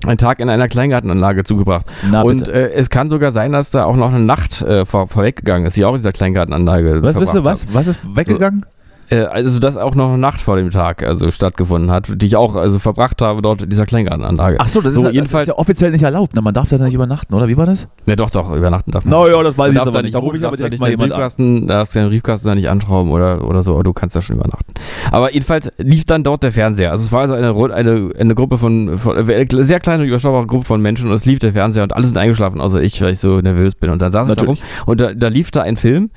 [0.08, 1.86] einen Tag in einer Kleingartenanlage zugebracht.
[2.10, 5.08] Na, und äh, es kann sogar sein, dass da auch noch eine Nacht äh, vor,
[5.08, 7.74] vorweggegangen ist, die auch in dieser Kleingartenanlage Was, du, verbracht was?
[7.74, 8.66] Was ist weggegangen?
[9.10, 12.36] Äh, also, dass auch noch eine Nacht vor dem Tag also stattgefunden hat, die ich
[12.36, 14.58] auch also verbracht habe dort in dieser Kleingartenanlage.
[14.60, 16.36] Ach so, das, so, ist, ja- das jedenfalls- ist ja offiziell nicht erlaubt.
[16.36, 16.42] Ne?
[16.42, 17.48] Man darf da nicht übernachten, oder?
[17.48, 17.88] Wie war das?
[18.06, 19.12] Ne, doch, doch, übernachten darf man.
[19.20, 20.16] Naja, das weiß Du ich aber nicht.
[20.16, 21.18] Da rufe ich aber direkt mal den jemand an.
[21.18, 24.38] Briefkasten, darfst den Briefkasten da nicht anschrauben oder, oder so, aber du kannst da schon
[24.38, 24.74] übernachten.
[25.12, 26.92] Aber jedenfalls lief dann dort der Fernseher.
[26.92, 30.66] Also es war also eine, eine, eine Gruppe von, von eine sehr kleine, überschaubare Gruppe
[30.66, 33.20] von Menschen und es lief der Fernseher und alle sind eingeschlafen, außer ich, weil ich
[33.20, 33.90] so nervös bin.
[33.90, 34.88] Und dann saß ich da rum Natürlich.
[34.88, 36.10] und da, da lief da ein Film,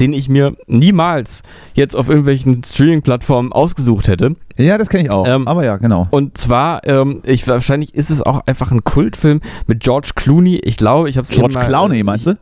[0.00, 1.42] den ich mir niemals
[1.74, 4.36] jetzt auf irgendwelchen Streaming-Plattformen ausgesucht hätte.
[4.56, 5.26] Ja, das kenne ich auch.
[5.26, 6.06] Ähm, aber ja, genau.
[6.10, 10.56] Und zwar, ähm, ich, wahrscheinlich ist es auch einfach ein Kultfilm mit George Clooney.
[10.56, 12.38] Ich glaube, ich habe es George Clowney, meinst du?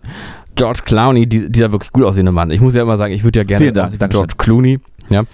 [0.56, 2.50] George Clowney, die, dieser wirklich gut aussehende Mann.
[2.50, 4.10] Ich muss ja immer sagen, ich würde ja gerne Dank, Dankeschön.
[4.10, 4.78] George Clooney.
[5.10, 5.24] Ja.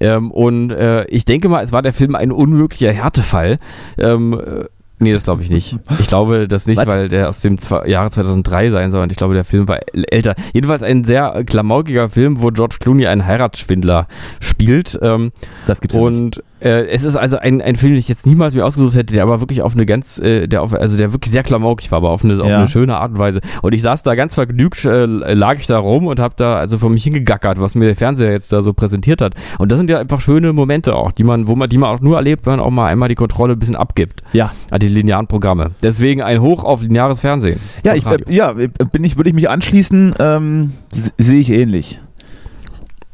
[0.00, 3.58] Ähm, und äh, ich denke mal, es war der Film ein unmöglicher Härtefall.
[3.98, 4.64] Ähm, äh,
[5.00, 5.76] nee, das glaube ich nicht.
[5.98, 6.86] Ich glaube das nicht, Was?
[6.86, 10.04] weil der aus dem Jahre 2003 sein soll und ich glaube, der Film war äl-
[10.10, 10.34] älter.
[10.54, 14.06] Jedenfalls ein sehr klamaukiger Film, wo George Clooney einen Heiratsschwindler
[14.40, 14.98] spielt.
[15.02, 15.32] Ähm,
[15.66, 16.42] Das gibt's ja nicht.
[16.60, 19.22] Äh, es ist also ein, ein Film, den ich jetzt niemals mir ausgesucht hätte, der
[19.22, 22.10] aber wirklich auf eine ganz, äh, der auf, also der wirklich sehr klamaukig war, aber
[22.10, 22.58] auf eine, auf Ja.
[22.58, 23.40] eine schöne Art und Weise.
[23.62, 26.78] Und ich saß da ganz vergnügt, äh, lag ich da rum und habe da also
[26.78, 29.34] vor mich hingegackert, was mir der Fernseher jetzt da so präsentiert hat.
[29.58, 32.00] Und das sind ja einfach schöne Momente auch, die man, wo man, die man auch
[32.00, 34.88] nur erlebt, wenn man auch mal einmal die Kontrolle ein bisschen abgibt Ja, an die
[34.88, 35.70] linearen Programme.
[35.82, 37.58] Deswegen ein Hoch auf lineares Fernsehen.
[37.84, 40.72] ja, ich, äh, ja bin ich, würde ich mich anschließen, ähm,
[41.18, 42.00] sehe ich ähnlich.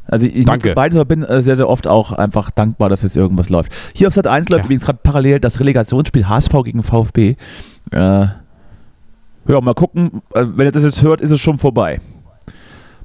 [0.08, 0.72] Also ich Danke.
[0.74, 3.72] beides, aber bin äh, sehr, sehr oft auch einfach dankbar, dass jetzt irgendwas läuft.
[3.94, 4.64] Hier auf Sat 1 läuft Ja.
[4.66, 7.36] übrigens gerade parallel das Relegationsspiel HSV gegen VfB.
[7.90, 8.26] Äh,
[9.48, 10.22] ja, mal gucken.
[10.34, 12.00] Äh, wenn ihr das jetzt hört, ist es schon vorbei.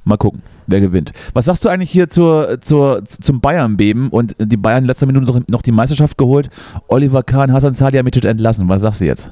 [0.04, 1.12] Mal gucken, wer gewinnt.
[1.32, 5.26] Was sagst du eigentlich hier zur, zur, zum Bayern-Beben und die Bayern in letzter Minute
[5.26, 6.50] noch, noch die Meisterschaft geholt?
[6.88, 8.68] Oliver Kahn, Hasan Salihamidzic entlassen.
[8.68, 9.30] Was sagst du jetzt?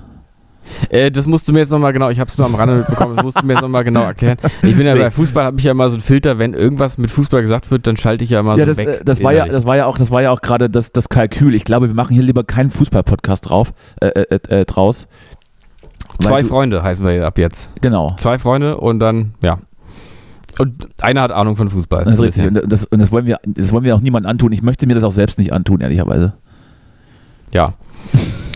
[0.88, 3.16] Äh, das musst du mir jetzt nochmal genau, ich habe es nur am Rande mitbekommen,
[3.16, 4.38] das musst du mir jetzt nochmal genau erklären.
[4.62, 7.10] Ich bin ja bei Fußball, habe ich ja immer so einen Filter, wenn irgendwas mit
[7.10, 8.88] Fußball gesagt wird, dann schalte ich ja immer Ja, so das, weg.
[8.88, 11.08] äh, das, war ja, das war ja auch, das war ja auch gerade das, das
[11.08, 11.54] Kalkül.
[11.54, 15.08] Ich glaube, wir machen hier lieber keinen Fußball-Podcast drauf, äh, äh, äh, draus.
[16.18, 17.70] Weil Zwei du- Freunde heißen wir ab jetzt.
[17.80, 18.14] Genau.
[18.18, 19.58] Zwei Freunde und dann, ja.
[20.58, 22.04] Und einer hat Ahnung von Fußball.
[22.04, 22.46] Das ist richtig.
[22.48, 24.52] Und das, und das wollen wir, das wollen wir auch niemandem antun.
[24.52, 26.34] Ich möchte mir das auch selbst nicht antun, ehrlicherweise.
[27.54, 27.66] Ja.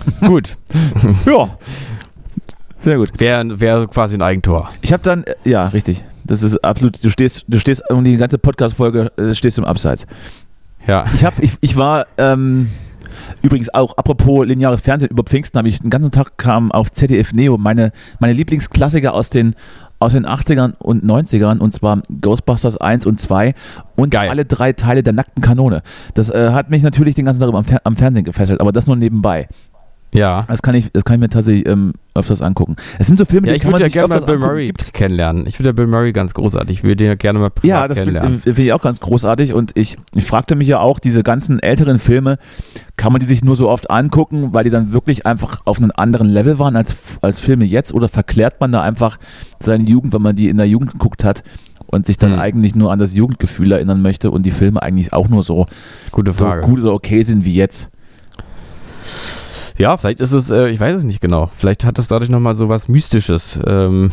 [0.27, 0.57] Gut.
[1.27, 1.59] Ja.
[2.79, 3.19] Sehr gut.
[3.19, 4.69] Wäre wär quasi ein Eigentor.
[4.83, 6.05] Ich habe dann, äh, ja, richtig.
[6.25, 10.07] Das ist absolut, du stehst, du stehst um die ganze Podcast-Folge, äh, stehst im Abseits.
[10.87, 11.05] Ja.
[11.15, 12.71] Ich, hab, ich, ich war, ähm,
[13.43, 17.33] übrigens auch, apropos lineares Fernsehen, über Pfingsten habe ich den ganzen Tag kam auf ZDF
[17.33, 19.55] Neo meine, meine Lieblingsklassiker aus den,
[19.99, 23.55] aus den 80ern und 90ern und zwar Ghostbusters 1 und 2
[23.97, 24.29] und Geil.
[24.29, 25.83] alle drei Teile der nackten Kanone.
[26.15, 28.87] Das äh, hat mich natürlich den ganzen Tag am, Fer am Fernsehen gefesselt, aber das
[28.87, 29.49] nur nebenbei.
[30.15, 30.43] Ja.
[30.49, 32.77] Das kann ich, das kann ich mir tatsächlich ähm, öfters angucken.
[32.99, 34.39] Es sind so Filme, Ja, die ich würde ja gerne mal Bill.
[34.39, 35.47] Murray Gibt's kennenlernen.
[35.47, 36.79] Ich würde ja Bill Murray ganz großartig.
[36.79, 38.41] Ich würde ihn ja gerne mal privat Ja, das finde kennenlernen.
[38.41, 41.99] find ich auch ganz großartig und ich, ich fragte mich ja auch, diese ganzen älteren
[41.99, 42.39] Filme,
[42.97, 45.91] kann man die sich nur so oft angucken, weil die dann wirklich einfach auf einem
[45.97, 49.19] anderen Level waren als, als Filme jetzt oder verklärt man da einfach
[49.61, 51.43] seine Jugend, wenn man die in der Jugend geguckt hat
[51.87, 52.39] und sich dann Hm.
[52.39, 55.67] eigentlich nur an das Jugendgefühl erinnern möchte und die Filme eigentlich auch nur so,
[56.13, 56.63] Gute so Frage.
[56.63, 57.91] gut, so okay sind wie jetzt.
[59.77, 61.51] Ja, vielleicht ist es, äh, ich weiß es nicht genau.
[61.55, 64.13] Vielleicht hat es dadurch nochmal so was Mystisches, ähm,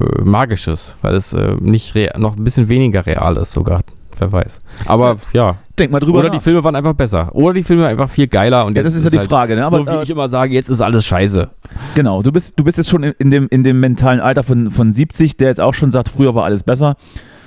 [0.00, 3.82] äh, Magisches, weil es äh, nicht noch ein bisschen weniger real ist sogar.
[4.18, 4.60] Wer weiß.
[4.86, 5.56] Aber ja.
[5.78, 6.36] Denk mal drüber Oder nach.
[6.36, 7.28] die Filme waren einfach besser.
[7.34, 8.64] Oder die Filme einfach viel geiler.
[8.64, 9.66] Und ja, das ist ja die halt Frage, ne?
[9.66, 11.50] Aber so wie äh, ich immer sage, jetzt ist alles scheiße.
[11.94, 14.70] Genau, du bist, du bist jetzt schon in, in, dem, in dem mentalen Alter von,
[14.70, 16.96] von 70, der jetzt auch schon sagt, früher war alles besser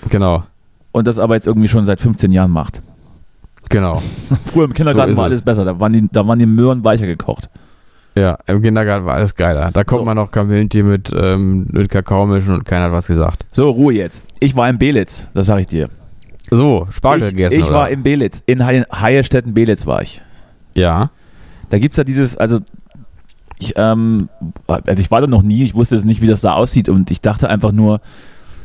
[0.10, 0.44] Genau.
[0.92, 2.84] und das aber jetzt irgendwie schon seit 15 Jahren macht.
[3.70, 4.02] Genau.
[4.46, 5.32] Früher im Kindergarten So war es.
[5.34, 7.50] alles besser, da waren, die, da waren die Möhren weicher gekocht.
[8.16, 9.72] Ja, im Kindergarten war alles geiler.
[9.72, 10.06] Da kommt So.
[10.06, 13.46] man noch Kamillentee mit, ähm, mit Kakao mischen und keiner hat was gesagt.
[13.52, 14.24] So, Ruhe jetzt.
[14.40, 15.88] Ich war in Belitz, das sage ich dir.
[16.52, 17.60] So, Spargel Ich, gegessen.
[17.60, 17.74] ich oder?
[17.76, 20.22] war in Belitz, in Haierstetten-Belitz war ich.
[20.74, 21.12] Ja.
[21.70, 22.60] Da gibt es ja dieses, also
[23.60, 24.30] ich, ähm,
[24.68, 27.12] also ich war da noch nie, ich wusste jetzt nicht, wie das da aussieht und
[27.12, 28.02] ich dachte einfach nur,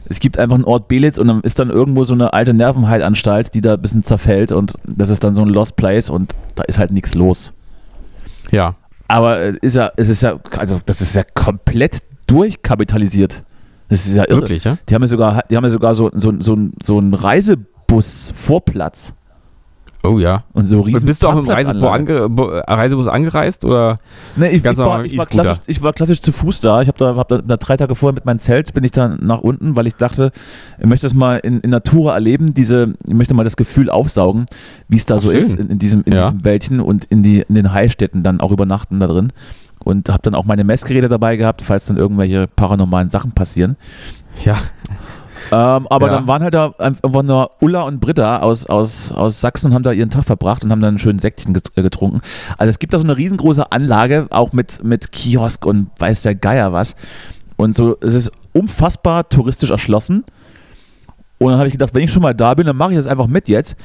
[0.09, 3.55] es gibt einfach einen Ort Belitz und dann ist dann irgendwo so eine alte Nervenheilanstalt,
[3.55, 6.65] die da ein bisschen zerfällt und das ist dann so ein Lost Place und da
[6.65, 7.53] ist halt nichts los.
[8.51, 8.75] Ja.
[9.09, 13.45] Aber ist ja, es ist ja, also das ist ja komplett durchkapitalisiert.
[13.89, 14.41] Das ist ja irre.
[14.41, 14.79] Wirklich, ja?
[14.89, 19.15] Die haben ja sogar, die haben ja sogar so, so, so, so einen Reisebus-Vorplatz.
[20.07, 20.45] Oh ja.
[20.53, 23.99] Und so riesen Und bist du auch dem Reisebus, ange, äh, Reisebus angereist oder?
[24.37, 26.83] Nee, ich, ich, war, ich, war klassisch, ich war klassisch zu Fuß da.
[26.83, 29.41] Ich habe da, hab da, drei Tage vorher mit meinem Zelt bin ich dann nach
[29.41, 30.31] unten, weil ich dachte,
[30.79, 32.53] ich möchte das mal in, in Natura erleben.
[32.53, 34.45] Diese, ich möchte mal das Gefühl aufsaugen,
[34.89, 35.39] wie es da Ach, so schön.
[35.39, 36.25] ist in, in diesem, in Ja.
[36.31, 39.33] diesem Wäldchen und in, die, in den Haistädten dann auch übernachten da drin.
[39.83, 43.77] Und habe dann auch meine Messgeräte dabei gehabt, falls dann irgendwelche paranormalen Sachen passieren.
[44.45, 44.57] Ja.
[45.53, 46.13] Ähm, aber Ja.
[46.15, 49.83] dann waren halt da einfach nur Ulla und Britta aus, aus, aus Sachsen und haben
[49.83, 52.21] da ihren Tag verbracht und haben dann einen schönen Säckchen get- äh, getrunken.
[52.59, 56.35] Also es gibt da so eine riesengroße Anlage, auch mit, mit Kiosk und weiß der
[56.35, 56.97] Geier was.
[57.57, 60.25] Und so, es ist unfassbar touristisch erschlossen.
[61.39, 63.07] Und dann habe ich gedacht, wenn ich schon mal da bin, dann mache ich das
[63.07, 63.77] einfach mit jetzt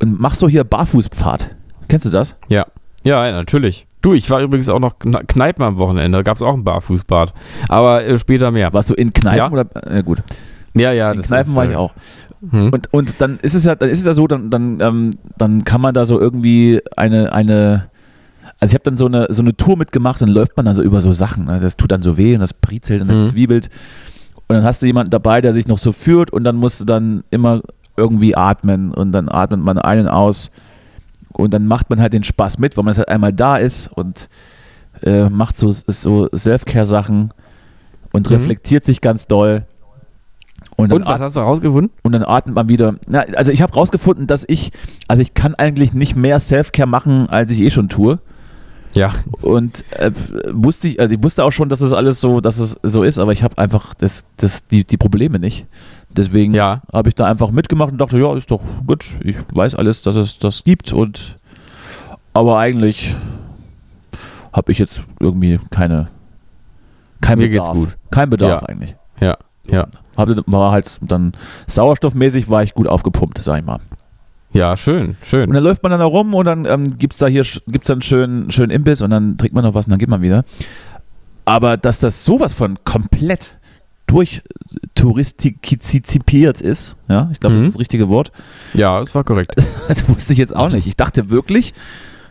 [0.00, 1.54] und mach so hier Barfußpfad.
[1.88, 2.36] Kennst du das?
[2.48, 2.66] Ja.
[3.04, 3.86] Ja, natürlich.
[4.00, 6.18] Du, ich war übrigens auch noch Kne- Kneipen am Wochenende.
[6.18, 7.32] Da gab es auch ein Barfußbad.
[7.68, 8.72] Aber äh, später mehr.
[8.72, 9.50] Warst du in Kneipen Ja.
[9.50, 9.66] oder?
[9.92, 10.22] Ja, gut.
[10.74, 11.10] Ja, ja.
[11.12, 11.92] In das Kneipen ist, war äh, ich auch.
[12.50, 12.70] Hm?
[12.72, 15.64] Und, und dann ist es ja, dann ist es ja so, dann, dann, ähm, dann
[15.64, 17.88] kann man da so irgendwie eine, eine,
[18.58, 20.82] also ich habe dann so eine, so eine Tour mitgemacht und läuft man dann so
[20.82, 21.44] über so Sachen.
[21.46, 21.60] Ne?
[21.60, 23.26] Das tut dann so weh und das briezelt und das Mhm.
[23.26, 23.68] zwiebelt.
[24.48, 26.84] Und dann hast du jemanden dabei, der sich noch so führt und dann musst du
[26.84, 27.60] dann immer
[27.96, 30.50] irgendwie atmen und dann atmet man ein und aus
[31.32, 34.28] und dann macht man halt den Spaß mit, weil man halt einmal da ist und
[35.02, 37.30] äh, macht so, so Self-Care-Sachen
[38.12, 38.36] und Mhm.
[38.36, 39.64] reflektiert sich ganz doll.
[40.90, 41.90] Dann Und was hast du rausgefunden?
[42.02, 42.94] und dann atmet man wieder.
[43.06, 44.72] Na, also ich habe rausgefunden, dass ich,
[45.08, 48.18] also ich kann eigentlich nicht mehr Self-Care machen, als ich eh schon tue.
[48.94, 49.10] Ja.
[49.40, 50.10] Und äh,
[50.52, 53.18] wusste ich, also ich wusste auch schon, dass es alles so, dass es so ist,
[53.18, 55.66] aber ich habe einfach das, das, die, die Probleme nicht.
[56.10, 56.82] Deswegen Ja.
[56.92, 60.14] habe ich da einfach mitgemacht und dachte, ja, ist doch gut, ich weiß alles, dass
[60.16, 61.38] es das gibt und
[62.34, 63.16] aber eigentlich
[64.52, 66.08] habe ich jetzt irgendwie keine
[67.22, 67.76] kein Mir geht's Bedarf.
[67.76, 67.96] gut.
[68.10, 68.68] Kein Bedarf Ja.
[68.68, 68.96] eigentlich.
[69.20, 69.36] Ja.
[69.66, 69.86] Ja.
[70.16, 71.32] War halt dann
[71.66, 73.80] sauerstoffmäßig war ich gut aufgepumpt, sag ich mal.
[74.52, 75.50] Ja, schön, Und schön.
[75.52, 78.02] dann läuft man dann da rum und dann ähm, gibt es da hier gibt's dann
[78.02, 80.44] schön, schön Imbiss und dann trinkt man noch was und dann geht man wieder.
[81.46, 83.58] Aber dass das sowas von komplett
[84.06, 84.42] durch
[84.94, 87.66] touristikizipiert ist, ja, ich glaube, das Mhm.
[87.68, 88.30] ist das richtige Wort,
[88.74, 89.54] Ja, das war korrekt.
[89.88, 90.86] das wusste ich jetzt auch nicht.
[90.86, 91.72] Ich dachte wirklich,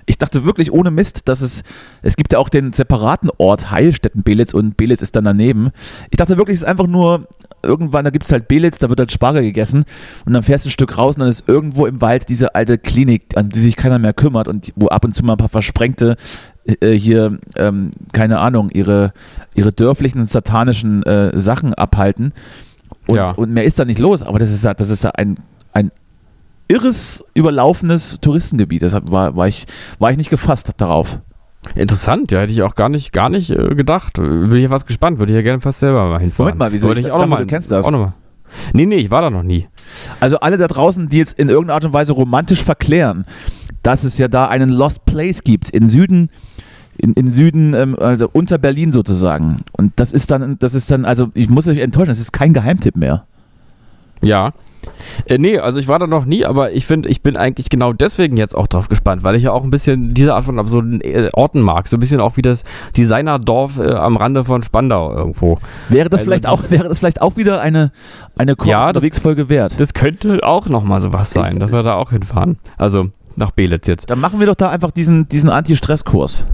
[0.08, 1.64] Ich dachte wirklich ohne Mist, dass es,
[2.02, 5.70] es gibt ja auch den separaten Ort Heilstätten-Belitz und Belitz ist dann daneben.
[6.10, 7.28] Ich dachte wirklich, es ist einfach nur,
[7.64, 9.84] irgendwann, da gibt es halt Belitz, da wird halt Spargel gegessen
[10.26, 12.78] und dann fährst du ein Stück raus und dann ist irgendwo im Wald diese alte
[12.78, 15.50] Klinik, an die sich keiner mehr kümmert und wo ab und zu mal ein paar
[15.50, 16.18] versprengte
[16.66, 19.14] äh, hier, ähm, keine Ahnung, ihre,
[19.56, 22.34] ihre dörflichen satanischen äh, Sachen abhalten.
[23.08, 23.32] Und, Ja.
[23.32, 25.38] und mehr ist da nicht los, aber das ist ja, das ist ja ein,
[25.74, 25.92] ein
[26.68, 28.82] irres, überlaufenes Touristengebiet.
[28.82, 29.66] Deshalb war, war, ich,
[30.00, 31.20] war ich nicht gefasst darauf.
[31.76, 34.14] Interessant, ja, hätte ich auch gar nicht, gar nicht äh, gedacht.
[34.14, 36.46] Bin ich ja fast gespannt, würde ich ja gerne fast selber mal hinfahren.
[36.48, 36.88] Moment mal, wieso?
[36.88, 37.86] Wollte Ich ich auch dachte, noch mal, du kennst das.
[37.86, 38.14] Auch noch mal.
[38.74, 39.68] Nee, nee, ich war da noch nie.
[40.20, 43.26] Also alle da draußen, die jetzt in irgendeiner Art und Weise romantisch verklären,
[43.84, 46.30] dass es ja da einen Lost Place gibt in Süden,
[46.98, 49.58] in, in Süden, ähm, also unter Berlin sozusagen.
[49.72, 52.54] Und das ist dann, das ist dann, also ich muss euch enttäuschen, das ist kein
[52.54, 53.26] Geheimtipp mehr.
[54.22, 54.54] Ja.
[55.26, 57.94] Äh, nee, also ich war da noch nie, aber ich finde, ich bin eigentlich genau
[57.94, 61.02] deswegen jetzt auch drauf gespannt, weil ich ja auch ein bisschen diese Art von absurden
[61.02, 61.88] äh, Orten mag.
[61.88, 62.64] So ein bisschen auch wie das
[62.98, 65.58] Designerdorf äh, am Rande von Spandau irgendwo.
[65.90, 67.92] Wäre das Also vielleicht auch, wäre das vielleicht auch wieder eine,
[68.38, 69.80] eine Ja, das- Unterwegsfolge wert?
[69.80, 72.58] Das könnte auch nochmal sowas sein, dass wir da auch hinfahren.
[72.78, 74.10] Also nach Belitz jetzt.
[74.10, 76.46] Dann machen wir doch da einfach diesen, diesen Anti-Stress-Kurs,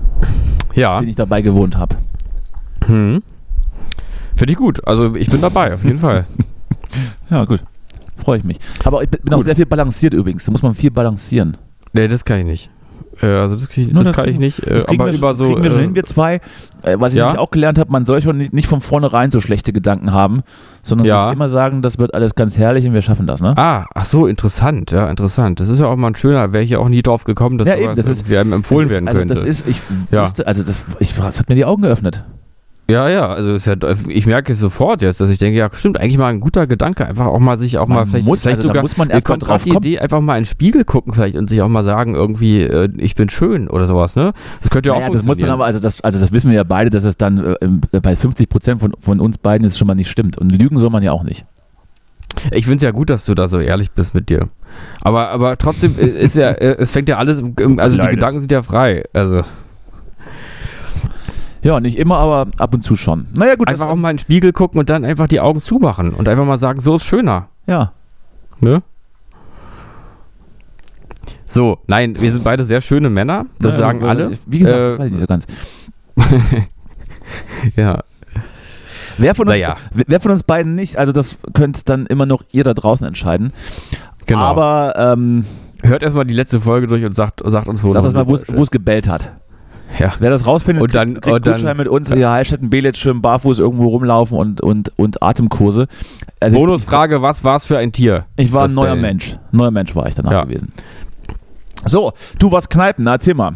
[0.75, 0.99] Ja.
[0.99, 1.95] den ich dabei gewohnt habe.
[2.85, 3.23] Hm.
[4.35, 4.87] Finde ich gut.
[4.87, 6.25] Also ich bin dabei, auf jeden Fall.
[7.29, 7.61] Ja, gut.
[8.17, 8.57] Freue ich mich.
[8.83, 9.45] Aber ich bin bin auch Gut.
[9.45, 10.45] sehr viel balanciert übrigens.
[10.45, 11.57] Da muss man viel balancieren.
[11.93, 12.69] Nee, das kann ich nicht.
[13.21, 14.59] Äh, also das, krieg das das kann ich nicht.
[14.67, 15.45] Äh, Das kriegen aber wir, über so.
[15.45, 16.35] kriegen wir schon äh, hin, wir zwei.
[16.83, 17.37] Äh, was ich ja?
[17.37, 20.41] auch gelernt habe, man soll schon nicht, nicht von vornherein so schlechte Gedanken haben,
[20.83, 21.31] sondern Ja.
[21.31, 23.53] immer sagen, das wird alles ganz herrlich und wir schaffen das, ne?
[23.57, 25.59] Ah, ach so, interessant, ja, interessant.
[25.59, 27.67] Das ist ja auch mal ein schöner, wäre ich ja auch nie drauf gekommen, dass
[27.67, 29.33] Ja, eben, das ist- irgendwie einem empfohlen ist, werden also könnte.
[29.33, 30.23] das ist, ich Ja.
[30.23, 32.23] wusste, also das, ich, das hat mir die Augen geöffnet.
[32.89, 33.75] Ja, ja, also ist ja,
[34.07, 37.05] ich merke es sofort jetzt, dass ich denke, ja, stimmt, eigentlich mal ein guter Gedanke,
[37.05, 39.27] einfach auch mal sich auch Man mal vielleicht, muss, vielleicht also sogar, muss man erst
[39.27, 39.83] mal kommt drauf die kommen.
[39.85, 42.89] Idee, einfach mal in den Spiegel gucken vielleicht und sich auch mal sagen, irgendwie, äh,
[42.97, 44.31] ich bin schön oder sowas, ne?
[44.61, 46.55] Das könnte ja Naja, auch das muss dann aber, also das, also das wissen wir
[46.55, 49.77] ja beide, dass es dann äh, im- bei 50 Prozent von, von uns beiden ist
[49.77, 50.37] schon mal nicht stimmt.
[50.37, 51.45] Und lügen soll man ja auch nicht.
[52.51, 54.47] Ich finde es ja gut, dass du da so ehrlich bist mit dir.
[55.01, 58.11] Aber, aber trotzdem äh, ist ja, äh, es fängt ja alles, im- also die Leides.
[58.15, 59.03] Gedanken sind ja frei.
[59.11, 59.41] Also
[61.67, 63.27] Ja, nicht immer, aber ab und zu schon.
[63.33, 63.67] Naja, gut.
[63.67, 66.45] einfach auch mal in den Spiegel gucken und dann einfach die Augen zumachen und einfach
[66.45, 67.49] mal sagen, so ist schöner.
[67.67, 67.91] Ja.
[68.61, 68.81] Ne?
[71.43, 73.45] So, nein, wir sind beide sehr schöne Männer.
[73.59, 74.37] Das Ja, sagen aber alle.
[74.45, 75.45] Wie gesagt, Äh, das weiß ich nicht so ganz.
[77.75, 77.99] Ja.
[79.17, 79.75] Wer von, uns, Naja.
[79.93, 83.51] wer von uns beiden nicht, also das könnt dann immer noch ihr da draußen entscheiden.
[84.25, 84.39] Genau.
[84.39, 85.45] Aber ähm,
[85.83, 88.71] Hört erstmal die letzte Folge durch und sagt, sagt uns, wo das mal, wo es-
[88.71, 89.31] gebellt hat.
[89.99, 90.13] Ja.
[90.19, 92.97] Wer das rausfindet, Und dann- kriegt, kriegt und dann- Gutschein mit uns, hier Heilstätten, Belitz,
[92.97, 95.87] schön barfuß irgendwo rumlaufen und, und, und Atemkurse.
[96.39, 98.25] Also Bonusfrage, was war es für ein Tier?
[98.35, 99.01] Ich war ein neuer Bellen.
[99.01, 99.37] Mensch.
[99.51, 100.43] Neuer Mensch war ich danach Ja.
[100.43, 100.71] gewesen.
[101.85, 103.53] So, du warst Kneipen, na, erzähl mal.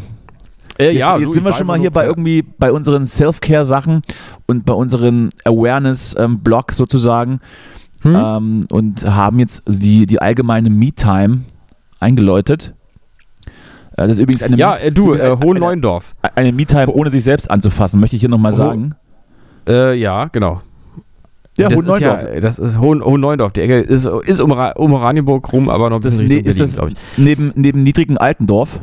[0.77, 3.05] Äh, Jetzt, ja, jetzt du, sind ich wir schon mal hier bei irgendwie bei unseren
[3.05, 4.01] Self-Care-Sachen
[4.47, 7.39] und bei unseren Awareness-Blog sozusagen
[8.03, 8.15] Hm?
[8.15, 11.41] ähm, und haben jetzt die, die allgemeine Me-Time
[11.99, 12.73] eingeläutet.
[14.07, 16.15] Das ist übrigens eine Ja, Me- äh, du, äh, eine- Hohenleuendorf.
[16.21, 18.95] Eine, eine Me-Time ohne sich selbst anzufassen, möchte ich hier nochmal sagen.
[19.67, 20.61] Äh, ja, genau.
[21.57, 23.51] Ja, das ist ja, das ist Hohen, Hohenleuendorf.
[23.51, 26.55] Die Ecke ist, ist um, um Oranienburg rum, aber noch ein Ist bisschen ne, Richtung
[26.55, 26.95] Berlin, glaube ich.
[27.17, 28.79] neben, neben niedrigen Altendorf?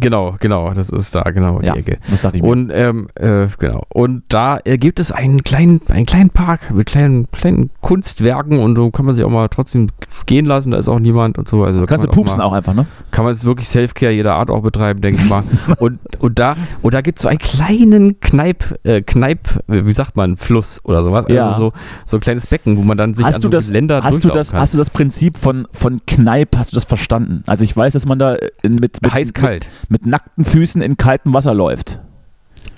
[0.00, 1.98] Genau, genau, das ist da, genau, Ja, die Ecke.
[2.10, 2.48] das dachte ich mir.
[2.48, 3.84] Und ähm, äh, genau.
[3.88, 8.76] Und da äh, gibt es einen kleinen, einen kleinen Park mit kleinen, kleinen Kunstwerken und
[8.76, 9.88] so kann man sich auch mal trotzdem
[10.26, 10.72] gehen lassen.
[10.72, 11.64] Da ist auch niemand und so.
[11.64, 12.86] Also Kannst du kann man pupsen mal, auch einfach, ne?
[13.10, 15.42] Kann man es wirklich Selfcare jeder Art auch betreiben, denke ich mal.
[15.78, 20.16] und, und da, und da gibt es so einen kleinen Kneip, äh, Kneip, wie sagt
[20.16, 21.26] man, Fluss oder sowas.
[21.28, 21.48] Ja.
[21.50, 21.72] Also so,
[22.06, 24.24] so ein kleines Becken, wo man dann sich hast an du so das, Geländer hast
[24.24, 24.60] du das, kann.
[24.60, 27.42] hast du das Prinzip von, von Kneipp, hast du das verstanden?
[27.46, 29.68] Also ich weiß, dass man da in, mit, mit, Heiß-kalt.
[29.88, 32.00] Mit, nackten Füßen in kaltem Wasser läuft.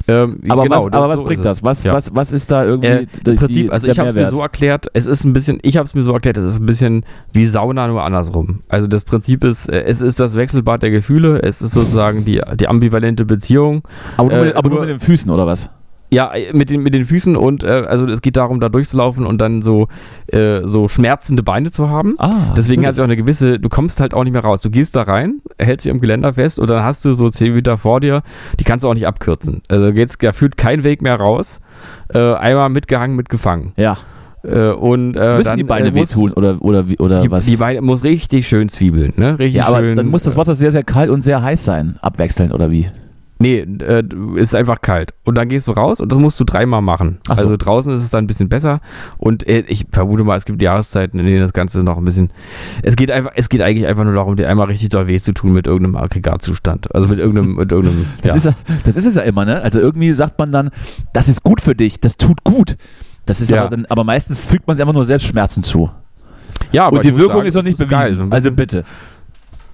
[0.08, 1.62] Ähm, Aber genau, was, aber was so bringt das?
[1.62, 1.92] Was, Ja.
[1.92, 4.40] was, was ist da irgendwie Äh, Im Prinzip, die- also ich habe es mir so
[4.40, 7.04] erklärt, es ist ein bisschen, ich habe es mir so erklärt, es ist ein bisschen
[7.32, 8.60] wie Sauna, nur andersrum.
[8.68, 12.40] Also das Prinzip ist, äh, es ist das Wechselbad der Gefühle, es ist sozusagen die,
[12.58, 13.82] die ambivalente Beziehung.
[14.16, 15.68] aber, nur äh, mit, aber nur nur- mit den Füßen, oder was?
[16.12, 19.24] Ja, äh, mit den, mit den Füßen und äh, also es geht darum, da durchzulaufen
[19.26, 19.86] und dann so,
[20.26, 22.16] äh, so schmerzende Beine zu haben.
[22.18, 22.94] Ah, Deswegen hat natürlich.
[22.94, 24.60] es auch eine gewisse, du kommst halt auch nicht mehr raus.
[24.60, 27.54] Du gehst da rein, hältst dich am Geländer fest und dann hast du so 10
[27.54, 28.22] Meter vor dir,
[28.58, 29.62] die kannst du auch nicht abkürzen.
[29.68, 31.60] Also geht's, da führt kein Weg mehr raus.
[32.12, 33.72] Äh, einmal mitgehangen, mitgefangen.
[33.76, 33.96] Ja.
[34.42, 37.44] Äh, und, äh, Müssen dann, die Beine äh, wehtun oder, oder, wie- oder Die, was?
[37.46, 39.38] die Beine muss richtig schön zwiebeln, ne?
[39.38, 39.96] Richtig ja, aber schön.
[39.96, 42.88] dann muss das Wasser sehr, sehr kalt und sehr heiß sein, abwechselnd oder wie?
[43.42, 44.02] Nee, äh,
[44.36, 45.14] ist einfach kalt.
[45.24, 47.20] Und dann gehst du raus und das musst du dreimal machen.
[47.26, 47.44] Ach so.
[47.44, 48.80] Also draußen ist es dann ein bisschen besser.
[49.16, 52.30] Und äh, ich vermute mal, es gibt Jahreszeiten, in denen das Ganze noch ein bisschen.
[52.82, 55.32] Es geht einfach, es geht eigentlich einfach nur darum, dir einmal richtig doll weh zu
[55.32, 56.94] tun mit irgendeinem Aggregatzustand.
[56.94, 58.04] Also mit irgendeinem, mit irgendeinem.
[58.20, 58.34] Das, ja.
[58.36, 59.62] ist, ja- das ist es ja immer, ne?
[59.62, 60.68] Also irgendwie sagt man dann,
[61.14, 62.76] das ist gut für dich, das tut gut.
[63.24, 63.60] Das ist Ja.
[63.62, 65.90] aber dann, aber meistens fügt man sich einfach nur selbst Schmerzen zu.
[66.72, 67.90] ja, aber Und die Wirkung sagen, ist noch nicht bewiesen.
[67.90, 68.18] geil.
[68.18, 68.84] So also bitte.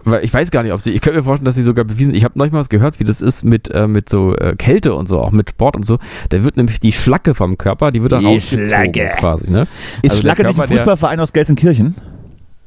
[0.09, 0.93] Weil ich weiß gar nicht, ob sie.
[0.93, 2.15] Ich könnte mir vorstellen, dass sie sogar bewiesen.
[2.15, 4.95] Ich habe neulich mal was gehört, wie das ist mit, äh, mit so äh, Kälte
[4.95, 5.99] und so, auch mit Sport und so.
[6.29, 9.11] Da wird nämlich die Schlacke vom Körper, die wird da Die rausgezogen Schlacke.
[9.19, 9.51] quasi.
[9.51, 9.67] Ne?
[10.03, 11.97] Ist Also Schlacke nicht ein Körper, der- Fußballverein aus Gelsenkirchen?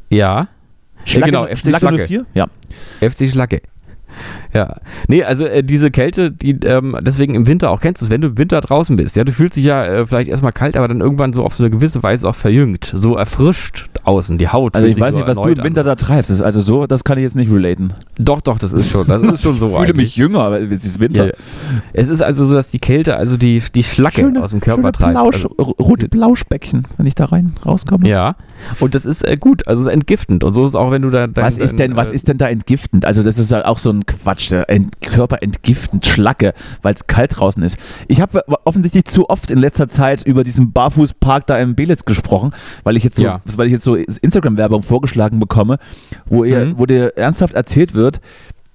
[0.09, 0.47] Ja.
[1.05, 2.07] ja, genau, FC Schlacke.
[2.07, 2.25] 04?
[2.33, 2.47] Ja.
[2.99, 3.61] FC Schlacke.
[4.53, 4.77] Ja.
[5.07, 8.21] Nee, also äh, diese Kälte, die ähm, deswegen im Winter auch kennst du es, wenn
[8.21, 9.15] du im Winter draußen bist.
[9.15, 11.63] Ja, du fühlst dich ja äh, vielleicht erstmal kalt, aber dann irgendwann so auf so
[11.63, 14.75] eine gewisse Weise auch verjüngt, so erfrischt außen, die Haut.
[14.75, 15.87] Also ich weiß so nicht, was du im Winter an.
[15.87, 16.41] da treibst.
[16.41, 17.93] Also so, das kann ich jetzt nicht relaten.
[18.17, 19.67] Doch, doch, das ist schon, das ist schon so.
[19.67, 19.95] Ich fühle eigentlich.
[19.97, 21.27] mich jünger, aber es ist Winter.
[21.27, 21.33] Ja.
[21.93, 24.91] Es ist also so, dass die Kälte, also die, die Schlacke aus dem Körper schöne
[24.93, 25.11] treibt.
[25.11, 28.07] Plausch, Also, rote Plauschbäckchen, wenn ich da rein rauskomme.
[28.07, 28.35] ja,
[28.79, 30.43] und das ist äh, gut, also es ist entgiftend.
[30.43, 31.27] Und so ist es auch, wenn du da.
[31.27, 33.05] Dein, Was ist denn, dein, was äh, ist denn da entgiftend?
[33.05, 37.07] Also das ist ja auch so ein Quatsch, der Ent Körper entgiftend, Schlacke, weil es
[37.07, 37.77] kalt draußen ist.
[38.07, 42.53] Ich habe offensichtlich zu oft in letzter Zeit über diesen Barfußpark da in Belitz gesprochen,
[42.83, 43.41] weil ich jetzt so, Ja.
[43.55, 45.77] weil ich jetzt so Instagram-Werbung vorgeschlagen bekomme,
[46.25, 46.73] wo, ihr, Mhm.
[46.79, 48.19] wo dir ernsthaft erzählt wird,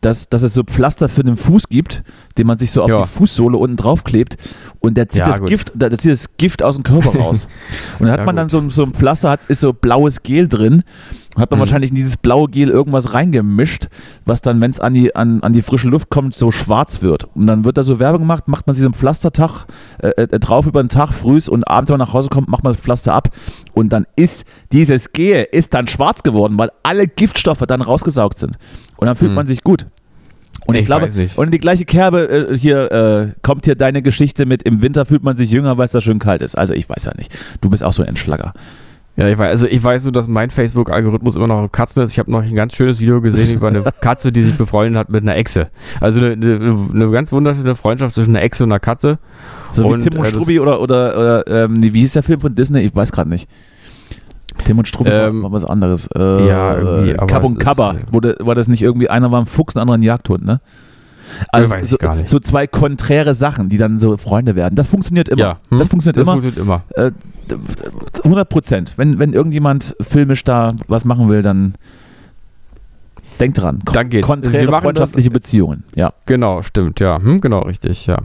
[0.05, 2.02] dass, dass es so Pflaster für den Fuß gibt,
[2.38, 3.02] den man sich so auf Ja.
[3.02, 4.36] die Fußsohle unten drauf klebt
[4.80, 5.48] und der zieht, Ja, das, gut.
[5.48, 7.48] Gift, der zieht das Gift aus dem Körper raus.
[7.98, 8.52] und dann hat Ja, man dann gut.
[8.52, 10.82] so, ein- so ein Pflaster, hat, ist so blaues Gel drin
[11.37, 11.61] hat man Mhm.
[11.62, 13.89] wahrscheinlich in dieses blaue Gel irgendwas reingemischt,
[14.24, 17.24] was dann, wenn es an die, an, an die frische Luft kommt, so schwarz wird.
[17.35, 19.66] Und dann wird da so Werbung gemacht, macht man sich so einen Pflastertag
[20.03, 22.62] äh, äh, drauf über den Tag, frühs und abends, wenn man nach Hause kommt, macht
[22.64, 23.28] man das Pflaster ab.
[23.72, 28.57] Und dann ist dieses Gel ist dann schwarz geworden, weil alle Giftstoffe dann rausgesaugt sind.
[28.97, 29.37] Und dann fühlt Mhm.
[29.37, 29.87] man sich gut.
[30.66, 34.01] Und ich, Ich glaube, und in die gleiche Kerbe äh, hier äh, kommt hier deine
[34.01, 36.57] Geschichte mit im Winter fühlt man sich jünger, weil es da schön kalt ist.
[36.57, 37.30] Also ich weiß ja nicht.
[37.61, 38.55] Du bist auch so ein Entschlager.
[39.17, 42.11] Ja, ich weiß, also ich weiß nur, dass mein Facebook-Algorithmus immer noch auf Katzen ist.
[42.11, 45.09] Ich habe noch ein ganz schönes Video gesehen über eine Katze, die sich befreundet hat
[45.09, 45.69] mit einer Echse.
[46.01, 49.19] Also eine, eine, eine ganz wunderschöne Freundschaft zwischen einer Echse und einer Katze.
[49.71, 52.41] So Und, wie Tim und äh, Struppi oder, oder, oder ähm, wie hieß der Film
[52.41, 52.81] von Disney?
[52.81, 53.49] Ich weiß gerade nicht.
[54.65, 56.09] Tim und Struppi Ähm, war, was anderes.
[56.09, 57.93] Äh, ja, irgendwie, äh, Kab es und Kabba.
[57.93, 60.61] äh, Wurde, war das nicht irgendwie, einer war ein Fuchs, ein anderer ein Jagdhund, ne?
[61.51, 62.29] Also so, gar nicht.
[62.29, 64.75] so zwei konträre Sachen, die dann so Freunde werden.
[64.77, 65.41] Das funktioniert immer.
[65.41, 65.79] Ja, hm?
[65.79, 66.41] Das funktioniert das immer.
[66.41, 66.83] funktioniert immer.
[66.91, 67.12] Äh,
[68.22, 68.95] 100 Prozent.
[68.97, 71.74] Wenn, wenn irgendjemand filmisch da was machen will, dann
[73.40, 73.80] denkt dran.
[73.84, 74.26] Kon Dann geht's.
[74.26, 75.84] Konträre Wir machen freundschaftliche Beziehungen.
[75.95, 76.12] Ja.
[76.26, 77.18] Genau, stimmt, ja.
[77.18, 78.18] Hm, genau, richtig, ja.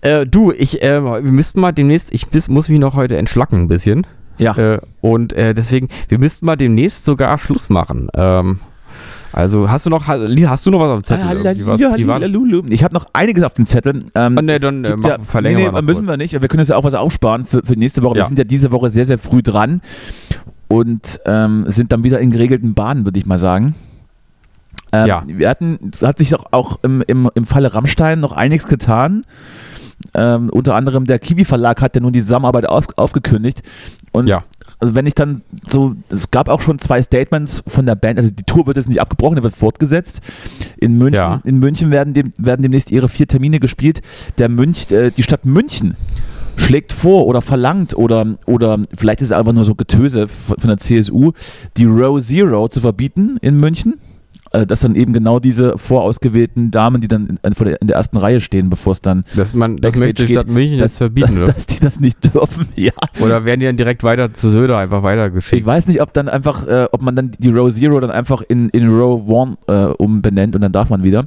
[0.00, 3.62] Äh, du, ich, äh, wir müssten mal demnächst, ich bis, muss mich noch heute entschlacken
[3.62, 4.06] ein bisschen.
[4.38, 4.56] Ja.
[4.56, 8.08] Äh, und äh, deswegen, wir müssten mal demnächst sogar Schluss machen.
[8.14, 8.60] Ähm,
[9.36, 11.26] also hast du noch, hast du noch was am Zettel?
[11.44, 11.66] irgendwie?
[11.66, 12.62] Was, Hallihalli.
[12.70, 14.04] Ich habe noch einiges auf dem Zettel.
[14.14, 16.12] Ähm, Ah, nee, dann, äh, machen- verlängern nee, wir nee, noch müssen kurz.
[16.12, 16.40] wir nicht.
[16.40, 18.14] Wir können uns ja auch was aufsparen für, für nächste Woche.
[18.14, 18.26] Wir Ja.
[18.28, 19.82] sind ja diese Woche sehr, sehr früh dran
[20.68, 23.74] und ähm, sind dann wieder in geregelten Bahnen, würde ich mal sagen.
[24.92, 25.22] Ähm, Ja.
[25.26, 29.22] Wir hatten, es hat sich auch, auch im, im, im Falle Rammstein noch einiges getan.
[30.14, 33.62] Ähm, unter anderem der Kiwi Verlag hat ja nun die Zusammenarbeit auf, aufgekündigt.
[34.12, 34.44] Und Ja.
[34.78, 38.30] Also wenn ich dann so, es gab auch schon zwei Statements von der Band, also
[38.30, 40.20] die Tour wird jetzt nicht abgebrochen, die wird fortgesetzt.
[40.78, 41.40] In München, Ja.
[41.44, 44.00] in München werden, dem, werden demnächst ihre vier Termine gespielt.
[44.38, 45.96] Der Münch, äh, die Stadt München
[46.58, 50.68] schlägt vor oder verlangt oder, oder vielleicht ist es einfach nur so Getöse von von
[50.68, 51.32] der CSU,
[51.76, 53.94] die Row Zero zu verbieten in München.
[54.52, 57.96] Äh, Dass dann eben genau diese vorausgewählten Damen, die dann in, vor der, in der
[57.96, 60.98] ersten Reihe stehen, bevor es dann, Dass man, das möchte die Stadt München dass- jetzt
[60.98, 61.52] verbieten, oder?
[61.52, 62.66] dass die das nicht dürfen.
[62.76, 62.92] Ja.
[63.20, 65.60] Oder werden die dann direkt weiter zu Söder einfach weitergeschickt?
[65.60, 68.42] Ich weiß nicht, ob dann einfach, äh, ob man dann die Row Zero dann einfach
[68.46, 71.26] in, in Row One äh, umbenennt und dann darf man wieder.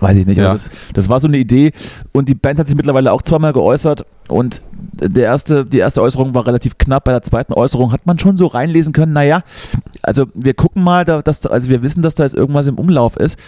[0.00, 0.36] Weiß ich nicht.
[0.38, 0.44] Ja.
[0.46, 1.72] Aber das, das war so eine Idee.
[2.12, 4.04] Und die Band hat sich mittlerweile auch zweimal geäußert.
[4.28, 4.60] Und
[4.92, 7.04] der erste, die erste Äußerung war relativ knapp.
[7.04, 9.42] Bei der zweiten Äußerung hat man schon so reinlesen können, naja,
[10.02, 12.76] also wir gucken mal, da, dass, da- also wir wissen, dass da jetzt irgendwas im
[12.78, 13.38] Umlauf ist.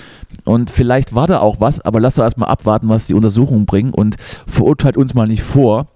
[0.45, 3.93] Und vielleicht war da auch was, aber lasst doch erstmal abwarten, was die Untersuchungen bringen
[3.93, 4.17] und
[4.47, 5.87] verurteilt uns mal nicht vor.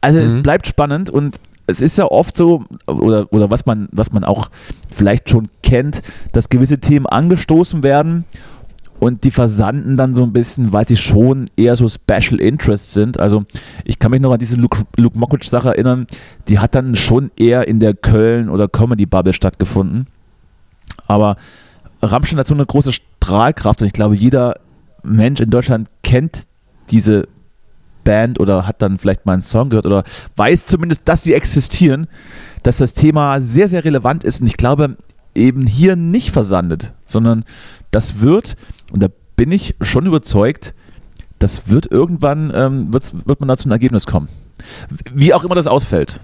[0.00, 0.42] Also es Mhm.
[0.42, 4.50] bleibt spannend und es ist ja oft so, oder, oder was, man, was man auch
[4.92, 6.02] vielleicht schon kennt,
[6.32, 8.24] dass gewisse Themen angestoßen werden
[9.00, 13.18] und die versanden dann so ein bisschen, weil sie schon eher so Special Interest sind.
[13.18, 13.44] Also
[13.84, 16.06] ich kann mich noch an diese Luke, Luke Mockridge-Sache erinnern,
[16.48, 20.06] die hat dann schon eher in der Köln- oder Comedy-Bubble stattgefunden.
[21.06, 21.36] Aber
[22.02, 24.56] Rammstein hat so eine große Strahlkraft und ich glaube, jeder
[25.02, 26.46] Mensch in Deutschland kennt
[26.90, 27.26] diese
[28.04, 30.04] Band oder hat dann vielleicht mal einen Song gehört oder
[30.36, 32.06] weiß zumindest, dass sie existieren,
[32.62, 34.96] dass das Thema sehr, sehr relevant ist und ich glaube
[35.34, 37.44] eben hier nicht versandet, sondern
[37.90, 38.56] das wird,
[38.92, 40.74] und da bin ich schon überzeugt,
[41.38, 44.28] das wird irgendwann, ähm, wird man da zu einem Ergebnis kommen.
[45.14, 46.20] Wie auch immer das ausfällt.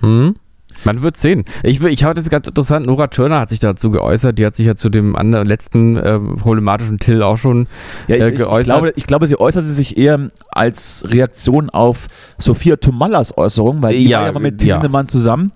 [0.00, 0.36] Hm?
[0.84, 1.44] Man wird sehen.
[1.62, 4.66] Ich, ich hatte es ganz interessant, Nora Tschirner hat sich dazu geäußert, die hat sich
[4.66, 7.66] ja zu dem anderen, letzten äh, problematischen Till auch schon
[8.08, 8.60] Ja, ich, äh, geäußert.
[8.60, 12.06] ich, glaube, ich glaube, sie äußerte sich eher als Reaktion auf
[12.38, 14.76] Sophia Tomallas Äußerung, weil die Ja, war ja mal mit ja.
[14.76, 15.50] Lindemann zusammen.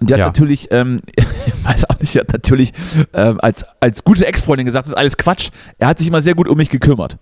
[0.00, 0.26] Und die hat Ja.
[0.26, 2.72] natürlich, ähm, ich weiß auch nicht, sie hat natürlich
[3.12, 5.50] ähm, als, als gute Ex-Freundin gesagt, das ist alles Quatsch.
[5.78, 7.18] Er hat sich immer sehr gut um mich gekümmert.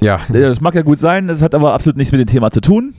[0.00, 0.20] ja.
[0.32, 2.60] Ja, Das mag ja gut sein, das hat aber absolut nichts mit dem Thema zu
[2.60, 2.94] tun.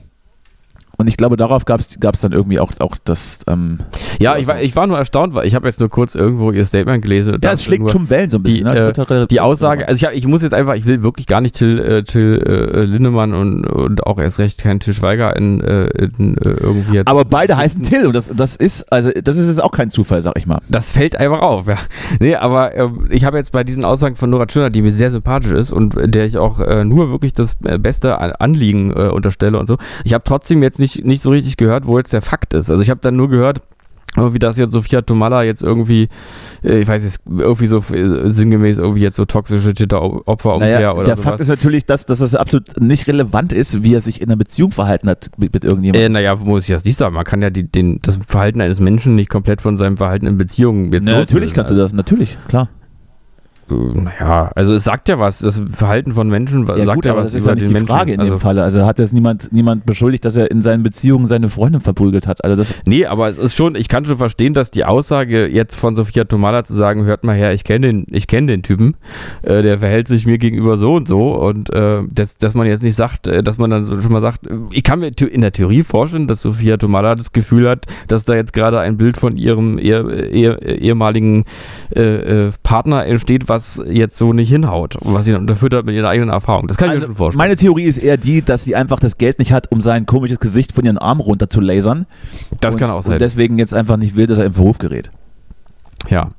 [0.98, 1.90] Und ich glaube, darauf gab es
[2.22, 3.40] dann irgendwie auch, auch das.
[3.48, 3.80] Ähm,
[4.20, 6.66] Ja, ich war, ich war nur erstaunt, weil ich habe jetzt nur kurz irgendwo ihr
[6.66, 7.34] Statement gelesen.
[7.36, 8.66] und ja, es schlägt schon Wellen so ein die, bisschen.
[8.66, 8.94] ne?
[8.98, 11.42] Es äh, die Aussage, also ich, hab, ich muss jetzt einfach, ich will wirklich gar
[11.42, 15.62] nicht Till, äh, Till äh, Lindemann und, und auch erst recht kein Till Schweiger in,
[15.62, 15.86] äh,
[16.18, 17.08] in äh, irgendwie jetzt.
[17.08, 20.22] aber beide heißen Till und das, das ist, also das ist jetzt auch kein Zufall,
[20.22, 20.60] sag ich mal.
[20.70, 21.78] Das fällt einfach auf, ja.
[22.20, 25.12] Nee, aber ähm, ich habe jetzt bei diesen Aussagen von Nora Tschirner, die mir sehr
[25.12, 29.68] sympathisch ist und der ich auch äh, nur wirklich das beste An- Anliegen unterstelle und
[29.68, 29.78] so.
[30.04, 32.70] Ich habe trotzdem jetzt nicht, nicht so richtig gehört, wo jetzt der Fakt ist.
[32.72, 33.62] Also ich habe dann nur gehört,
[34.18, 36.08] wie das jetzt Sophia Tomala jetzt irgendwie,
[36.64, 41.04] äh, ich weiß jetzt, irgendwie so äh, sinngemäß irgendwie jetzt so toxische Täteropferumkehr Naja, oder
[41.06, 41.26] der sowas.
[41.30, 44.38] Fakt ist natürlich, dass, dass es absolut nicht relevant ist, wie er sich in einer
[44.38, 46.12] Beziehung verhalten hat mit, mit Äh, irgendjemandem.
[46.14, 47.16] naja, wo muss ich das nicht sagen?
[47.16, 50.38] Man kann ja die, den, das Verhalten eines Menschen nicht komplett von seinem Verhalten in
[50.38, 52.70] Beziehungen jetzt Na, natürlich kannst du das, natürlich, klar.
[53.68, 55.40] Naja, also es sagt ja was.
[55.40, 57.68] Das Verhalten von Menschen Ja, sagt gut, ja was das ist über ja nicht den
[57.70, 57.88] die Menschen.
[57.88, 58.64] Frage in also, dem Falle.
[58.64, 62.44] Also hat jetzt niemand, niemand beschuldigt, dass er in seinen Beziehungen seine Freundin verprügelt hat.
[62.44, 65.76] Also das, Nee, aber es ist schon, ich kann schon verstehen, dass die Aussage jetzt
[65.76, 68.96] von Sophia Tomala zu sagen, hört mal her, ich kenne den, ich kenne den Typen,
[69.42, 72.84] äh, der verhält sich mir gegenüber so und so und äh, dass, dass man jetzt
[72.84, 74.42] nicht sagt, äh, dass man dann schon mal sagt,
[74.72, 78.36] ich kann mir in der Theorie vorstellen, dass Sophia Tomala das Gefühl hat, dass da
[78.36, 81.46] jetzt gerade ein Bild von ihrem ehe, ehe, ehemaligen
[81.96, 83.55] äh, äh, Partner entsteht, was
[83.88, 86.68] jetzt so nicht hinhaut und was sie dann unterfüttert mit ihrer eigenen Erfahrung.
[86.68, 87.38] Das kann ich mir also schon vorstellen.
[87.38, 90.40] meine Theorie ist eher die, dass sie einfach das Geld nicht hat, um sein komisches
[90.40, 92.06] Gesicht von ihren Arm runter zu lasern.
[92.62, 93.14] das und, kann auch sein.
[93.14, 95.12] Und deswegen jetzt einfach nicht will, dass er im Verruf gerät.
[96.10, 96.30] Ja.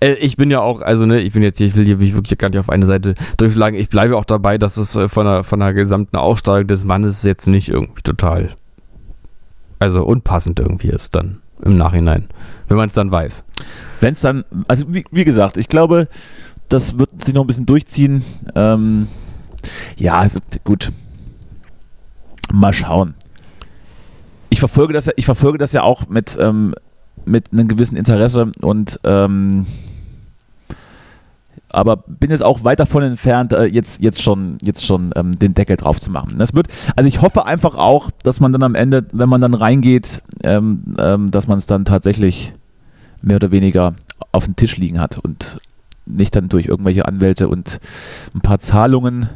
[0.00, 2.14] Äh, ich bin ja auch, also ne, ich bin jetzt hier, ich will hier mich
[2.14, 3.78] wirklich gar nicht auf eine Seite durchschlagen.
[3.78, 7.22] Ich bleibe auch dabei, dass es äh, von der, von der gesamten Ausstrahlung des Mannes
[7.22, 8.50] jetzt nicht irgendwie total,
[9.78, 12.28] also unpassend irgendwie ist dann im Nachhinein,
[12.68, 13.44] wenn man es dann weiß.
[14.00, 16.08] Wenn es dann, also wie, wie gesagt, ich glaube,
[16.68, 18.24] das wird sich noch ein bisschen durchziehen.
[18.54, 19.08] Ähm,
[19.96, 20.92] ja, also, gut.
[22.52, 23.14] Mal schauen.
[24.50, 26.74] Ich verfolge das ja, ich verfolge das ja auch mit, ähm,
[27.24, 29.66] mit einem gewissen Interesse und ähm,
[31.70, 35.54] aber bin jetzt auch weit davon entfernt, äh, jetzt, jetzt schon, jetzt schon ähm, den
[35.54, 36.36] Deckel drauf zu machen.
[36.38, 39.54] Das wird, also ich hoffe einfach auch, dass man dann am Ende, wenn man dann
[39.54, 42.54] reingeht, ähm, ähm, dass man es dann tatsächlich
[43.22, 43.94] mehr oder weniger
[44.32, 45.60] auf dem Tisch liegen hat und
[46.06, 47.80] nicht dann durch irgendwelche Anwälte und
[48.34, 49.28] ein paar Zahlungen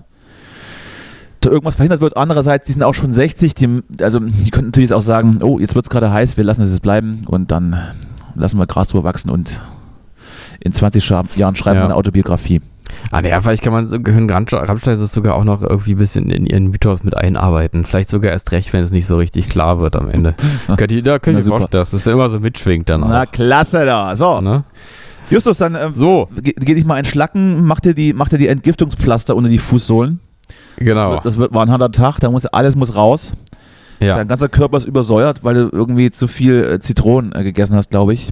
[1.41, 2.17] da irgendwas verhindert wird.
[2.17, 5.75] Andererseits, die sind auch schon 60, die, also die könnten natürlich auch sagen, oh, jetzt
[5.75, 7.77] wird es gerade heiß, wir lassen es jetzt bleiben und dann
[8.35, 9.61] lassen wir Gras drüber wachsen und
[10.61, 11.83] in 20 Scha- Jahren schreiben Ja.
[11.83, 12.61] wir eine Autobiografie.
[13.13, 13.89] Ah, naja, vielleicht kann man
[14.29, 17.85] Rammstein das sogar auch noch irgendwie ein bisschen in ihren Mythos mit einarbeiten.
[17.85, 20.35] Vielleicht sogar erst recht, wenn es nicht so richtig klar wird am Ende.
[20.77, 23.31] Könnt ihr, da könnt Na, ihr vorstellen, dass das immer so mitschwingt dann Na auch.
[23.31, 24.17] klasse da.
[24.17, 24.65] So, Ne?
[25.31, 28.39] Justus, dann ähm, So, ge geh dich mal ein Schlacken, mach dir die, mach dir
[28.39, 30.19] die Entgiftungspflaster unter die Fußsohlen.
[30.77, 31.21] genau.
[31.23, 33.33] Das wird war ein harter Tag, da muss alles muss raus.
[34.01, 34.17] Ja.
[34.17, 37.91] Dein ganzer Körper ist übersäuert, weil du irgendwie zu viel äh, Zitronen äh, gegessen hast,
[37.91, 38.31] glaube ich.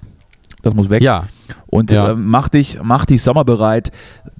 [0.61, 1.01] Das muss weg.
[1.01, 1.23] ja,
[1.67, 2.11] Und Ja.
[2.11, 3.91] äh, mach dich, mach dich sommerbereit.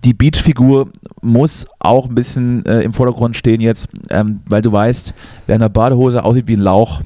[0.03, 0.89] Die Beachfigur
[1.21, 5.13] muss auch ein bisschen äh, im Vordergrund stehen jetzt, ähm, weil du weißt,
[5.47, 7.01] wer in der Badehose aussieht wie ein Lauch,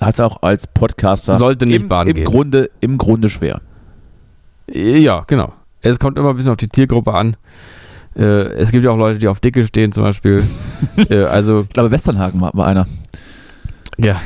[0.00, 2.24] hat es auch als Podcaster Sollte nicht im, baden im gehen.
[2.24, 3.60] Grunde im Grunde schwer.
[4.72, 5.52] Ja, genau.
[5.82, 7.36] Es kommt immer ein bisschen auf die Zielgruppe an.
[8.16, 8.22] Äh,
[8.54, 10.44] es gibt ja auch Leute, die auf Dicke stehen zum Beispiel.
[11.10, 12.86] äh, also, Ich glaube, Westernhagen war, war einer.
[13.98, 14.20] ja,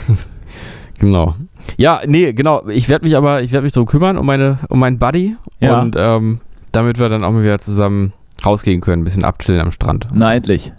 [0.99, 1.35] genau.
[1.77, 2.67] Ja, nee, genau.
[2.69, 5.37] Ich werde mich aber, ich werde mich darum kümmern, um meine, um meinen Buddy.
[5.61, 5.81] Ja.
[5.81, 6.41] Und ähm,
[6.73, 8.13] damit wir dann auch mal wieder zusammen
[8.45, 10.09] rausgehen können, ein bisschen abchillen am Strand.
[10.13, 10.73] Na, endlich.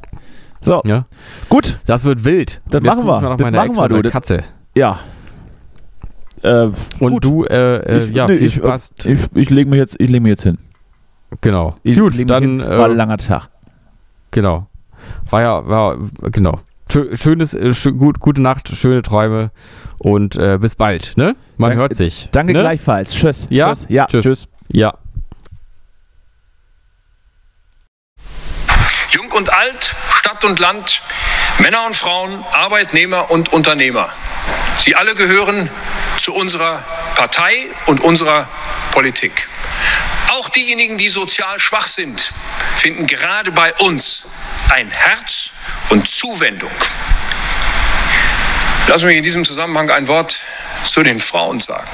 [0.61, 1.03] So, Ja,
[1.49, 1.79] gut.
[1.85, 2.61] das wird wild.
[2.69, 3.21] Das jetzt machen wir.
[3.21, 4.01] mal Nach Das meiner machen Ex wir, du.
[4.01, 4.43] Das- Katze.
[4.75, 4.99] Ja.
[6.43, 6.69] Äh,
[6.99, 7.23] Und gut.
[7.23, 8.93] du, äh, äh, Ich- ja, nee, viel ich, äh, Spaß.
[9.05, 10.57] Ich, ich lege mich, jetzt- ich leg mich jetzt hin.
[11.41, 11.73] genau.
[11.83, 12.59] Ich Gut, dann, hin.
[12.59, 13.49] War ein äh, langer Tag.
[14.31, 14.67] genau.
[15.29, 15.97] War ja, war,
[16.31, 16.59] genau.
[16.91, 19.51] Schö- Schönes, äh, schö gut, gute Nacht, schöne Träume
[19.97, 21.35] und äh, bis bald, ne?
[21.57, 22.29] Man Danke- hört sich.
[22.31, 22.59] Danke ne?
[22.59, 23.13] gleichfalls.
[23.13, 23.47] Tschüss.
[23.49, 23.69] Ja?
[23.73, 23.85] Tschüss.
[23.89, 24.23] Ja, Tschüss.
[24.23, 24.47] tschüss.
[24.69, 24.93] Ja.
[29.11, 31.01] Jung und alt, Stadt und Land,
[31.59, 34.09] Männer und Frauen, Arbeitnehmer und Unternehmer.
[34.79, 35.69] Sie alle gehören
[36.17, 36.83] zu unserer
[37.15, 38.47] Partei und unserer
[38.91, 39.47] Politik.
[40.31, 42.31] Auch diejenigen, die sozial schwach sind,
[42.75, 44.25] finden gerade bei uns
[44.69, 45.44] ein Herz
[45.89, 46.71] und Zuwendung.
[48.87, 50.41] Lassen mich in diesem Zusammenhang ein Wort
[50.83, 51.87] zu den Frauen sagen.